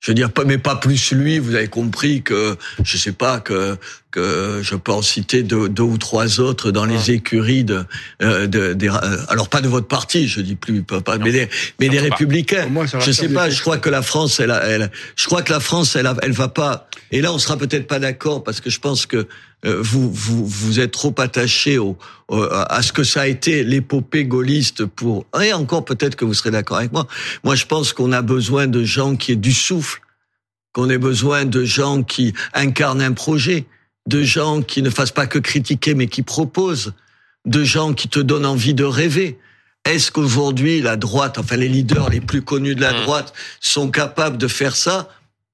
[0.00, 1.38] Je veux dire, mais pas plus lui.
[1.38, 3.76] Vous avez compris que, je sais pas, que
[4.10, 7.84] que je peux en citer deux, deux ou trois autres dans les écuries de,
[8.22, 11.48] euh, de, euh, alors pas de votre parti, je dis plus, pas, mais des,
[11.78, 12.66] mais des républicains.
[12.66, 13.50] Moi, je sais pas.
[13.50, 16.48] Je crois que la France, elle, elle, je crois que la France, elle, elle va
[16.48, 16.88] pas.
[17.12, 19.26] Et là, on sera peut-être pas d'accord parce que je pense que euh,
[19.64, 21.96] vous, vous, vous êtes trop attaché au,
[22.28, 25.26] à ce que ça a été l'épopée gaulliste pour.
[25.42, 27.06] Et encore peut-être que vous serez d'accord avec moi.
[27.44, 30.00] Moi, je pense qu'on a besoin de gens qui aient du souffle,
[30.72, 33.66] qu'on ait besoin de gens qui incarnent un projet
[34.06, 36.94] de gens qui ne fassent pas que critiquer, mais qui proposent,
[37.44, 39.38] de gens qui te donnent envie de rêver.
[39.84, 43.02] Est-ce qu'aujourd'hui, la droite, enfin les leaders les plus connus de la mmh.
[43.02, 45.08] droite, sont capables de faire ça?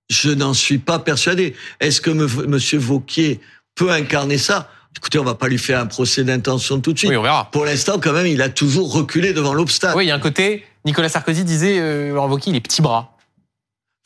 [0.09, 1.55] Je n'en suis pas persuadé.
[1.81, 2.81] Est-ce que M.
[2.81, 3.41] Vauquier
[3.77, 7.11] peut incarner ça Écoutez, on va pas lui faire un procès d'intention tout de suite.
[7.11, 7.51] Oui, on verra.
[7.51, 9.97] Pour l'instant, quand même, il a toujours reculé devant l'obstacle.
[9.97, 10.65] Oui, il y a un côté.
[10.87, 13.15] Nicolas Sarkozy disait, euh, Laurent Wauquiez, il est petits bras.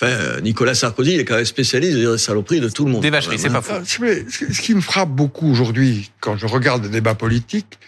[0.02, 3.02] Enfin, Nicolas Sarkozy, il est quand même spécialiste de saloperie de tout le monde.
[3.02, 3.74] Des vacheries, c'est pas faux.
[3.84, 7.78] Ce qui me frappe beaucoup aujourd'hui, quand je regarde les débats politiques,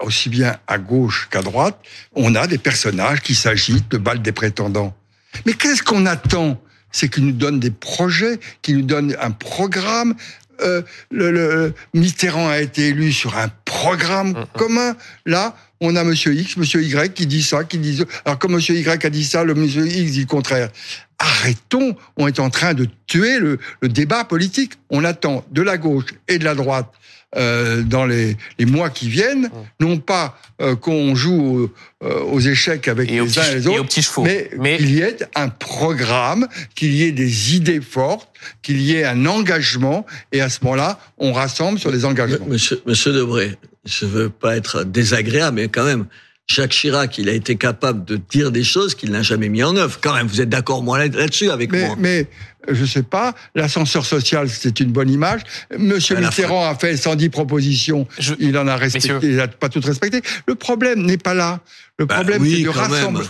[0.00, 1.78] aussi bien à gauche qu'à droite,
[2.14, 4.94] on a des personnages qui s'agitent, de balles des prétendants.
[5.46, 6.60] Mais qu'est-ce qu'on attend?
[6.92, 10.14] C'est qu'ils nous donnent des projets, qu'ils nous donnent un programme.
[10.60, 14.46] Euh, le, le, Mitterrand a été élu sur un programme mm, mm.
[14.56, 14.96] commun.
[15.26, 18.02] Là, on a Monsieur X, Monsieur Y qui dit ça, qui dit.
[18.24, 20.70] Alors comme Monsieur Y a dit ça, le Monsieur X dit le contraire
[21.18, 24.74] arrêtons, on est en train de tuer le, débat politique.
[24.90, 26.92] On attend de la gauche et de la droite
[27.36, 31.70] euh, dans les, mois qui viennent, non pas euh, qu'on joue
[32.02, 34.76] euh, aux échecs avec les uns et les autres, mais, mais...
[34.76, 38.28] qu'il y ait un programme, qu'il y ait des idées fortes,
[38.62, 42.46] qu'il y ait un engagement, et à ce moment-là, on rassemble sur les engagements.
[42.46, 46.06] Monsieur, Monsieur Debré, je veux pas être désagréable, mais quand même,
[46.46, 49.76] Jacques Chirac, il a été capable de dire des choses qu'il n'a jamais mis en
[49.76, 49.98] œuvre.
[50.00, 52.28] Quand même, vous êtes d'accord moi là-dessus avec moi Mais
[52.68, 55.40] je sais pas, l'ascenseur social, c'est une bonne image.
[55.78, 58.06] Monsieur Mitterrand a fait 110 propositions,
[58.38, 60.20] il en a respecté, il n'a pas tout respecté.
[60.46, 61.60] Le problème n'est pas là.
[61.98, 63.24] Le bah problème, c'est de rassembler.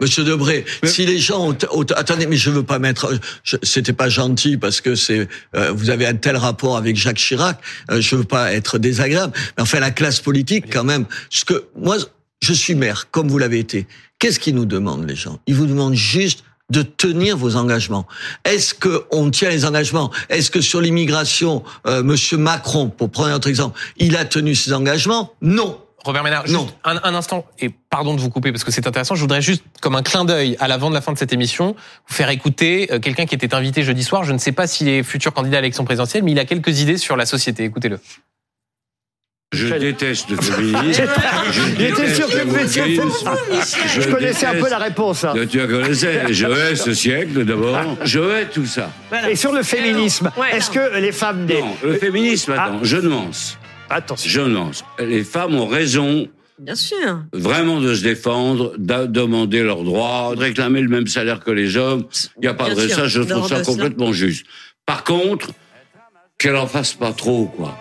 [0.00, 3.16] Monsieur Debré, si les gens ont, attendez, mais je veux pas mettre,
[3.62, 7.60] c'était pas gentil parce que c'est, euh, vous avez un tel rapport avec Jacques Chirac,
[7.88, 11.66] euh, je veux pas être désagréable, mais enfin la classe politique quand même, ce que
[11.76, 11.98] moi
[12.42, 13.86] je suis maire, comme vous l'avez été.
[14.18, 15.38] Qu'est-ce qu'ils nous demandent, les gens?
[15.46, 18.06] Ils vous demandent juste de tenir vos engagements.
[18.44, 20.10] Est-ce que on tient les engagements?
[20.28, 24.54] Est-ce que sur l'immigration, euh, Monsieur Macron, pour prendre un autre exemple, il a tenu
[24.54, 25.32] ses engagements?
[25.40, 25.78] Non.
[26.04, 29.14] Robert Ménard, juste Un, un, instant, et pardon de vous couper parce que c'est intéressant,
[29.14, 31.76] je voudrais juste, comme un clin d'œil à l'avant de la fin de cette émission,
[32.08, 34.24] vous faire écouter euh, quelqu'un qui était invité jeudi soir.
[34.24, 36.80] Je ne sais pas s'il est futur candidat à l'élection présidentielle, mais il a quelques
[36.80, 37.62] idées sur la société.
[37.62, 38.00] Écoutez-le.
[39.52, 41.04] Je déteste le féminisme.
[41.78, 42.56] Il était sûr que vous.
[44.00, 45.24] Je, connaissais un peu la réponse.
[45.24, 45.34] Hein.
[45.50, 46.32] Tu connaissais.
[46.32, 47.78] Je hais ce siècle d'abord.
[48.04, 48.90] Je hais tout ça.
[49.28, 51.46] Et sur le féminisme, est-ce que les femmes...
[51.46, 51.60] Des...
[51.60, 52.80] Non, le féminisme, attends, ah.
[52.82, 53.58] je nuance.
[53.90, 54.30] Attention.
[54.30, 54.84] Je nuance.
[54.98, 56.28] Les femmes ont raison
[56.58, 57.24] Bien sûr.
[57.32, 61.76] Vraiment de se défendre, de demander leurs droits, de réclamer le même salaire que les
[61.76, 62.04] hommes.
[62.36, 64.46] Il n'y a pas de ça, je trouve ça complètement juste.
[64.86, 65.50] Par contre,
[66.42, 67.78] qu'elle en fasse pas trop, quoi.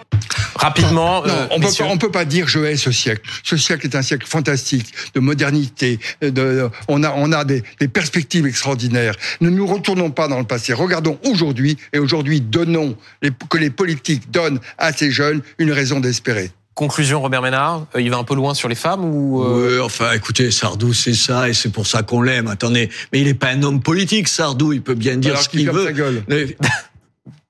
[0.56, 3.22] Rapidement, non, euh, on peut pas, on peut pas dire je hais ce siècle.
[3.44, 6.00] Ce siècle est un siècle fantastique de modernité.
[6.22, 9.16] De, on a, on a des, des perspectives extraordinaires.
[9.40, 10.74] Ne nous retournons pas dans le passé.
[10.74, 16.00] Regardons aujourd'hui et aujourd'hui donnons les, que les politiques donnent à ces jeunes une raison
[16.00, 16.52] d'espérer.
[16.76, 19.78] Conclusion, Robert Ménard, euh, il va un peu loin sur les femmes ou euh...
[19.78, 22.48] oui, enfin, écoutez, Sardou, c'est ça, et c'est pour ça qu'on l'aime.
[22.48, 24.74] Attendez, mais il n'est pas un homme politique, Sardou.
[24.74, 25.94] Il peut bien dire ce qu'il veut.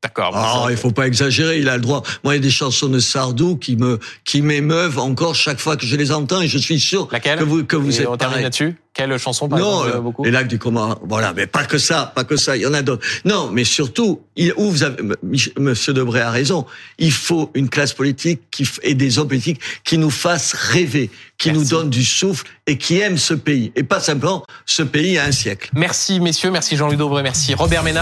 [0.04, 0.32] D'accord.
[0.36, 2.02] Ah, il faut pas exagérer, il a le droit.
[2.24, 5.78] Moi, il y a des chansons de Sardou qui me qui m'émeuvent encore chaque fois
[5.78, 8.18] que je les entends et je suis sûr Laquelle que vous que vous êtes on
[8.18, 8.76] termine là-dessus.
[8.94, 10.98] Quelle chanson par non, exemple, beaucoup les lacs du Coma.
[11.08, 12.58] Voilà, mais pas que ça, pas que ça.
[12.58, 13.08] Il y en a d'autres.
[13.24, 14.98] Non, mais surtout, il, où vous avez,
[15.58, 16.66] Monsieur Debré a raison.
[16.98, 21.54] Il faut une classe politique qui et des hommes politiques qui nous fassent rêver, qui
[21.54, 25.24] nous donnent du souffle et qui aiment ce pays et pas simplement ce pays à
[25.24, 25.70] un siècle.
[25.74, 28.00] Merci messieurs, merci Jean-Luc Debré, merci Robert Ménard.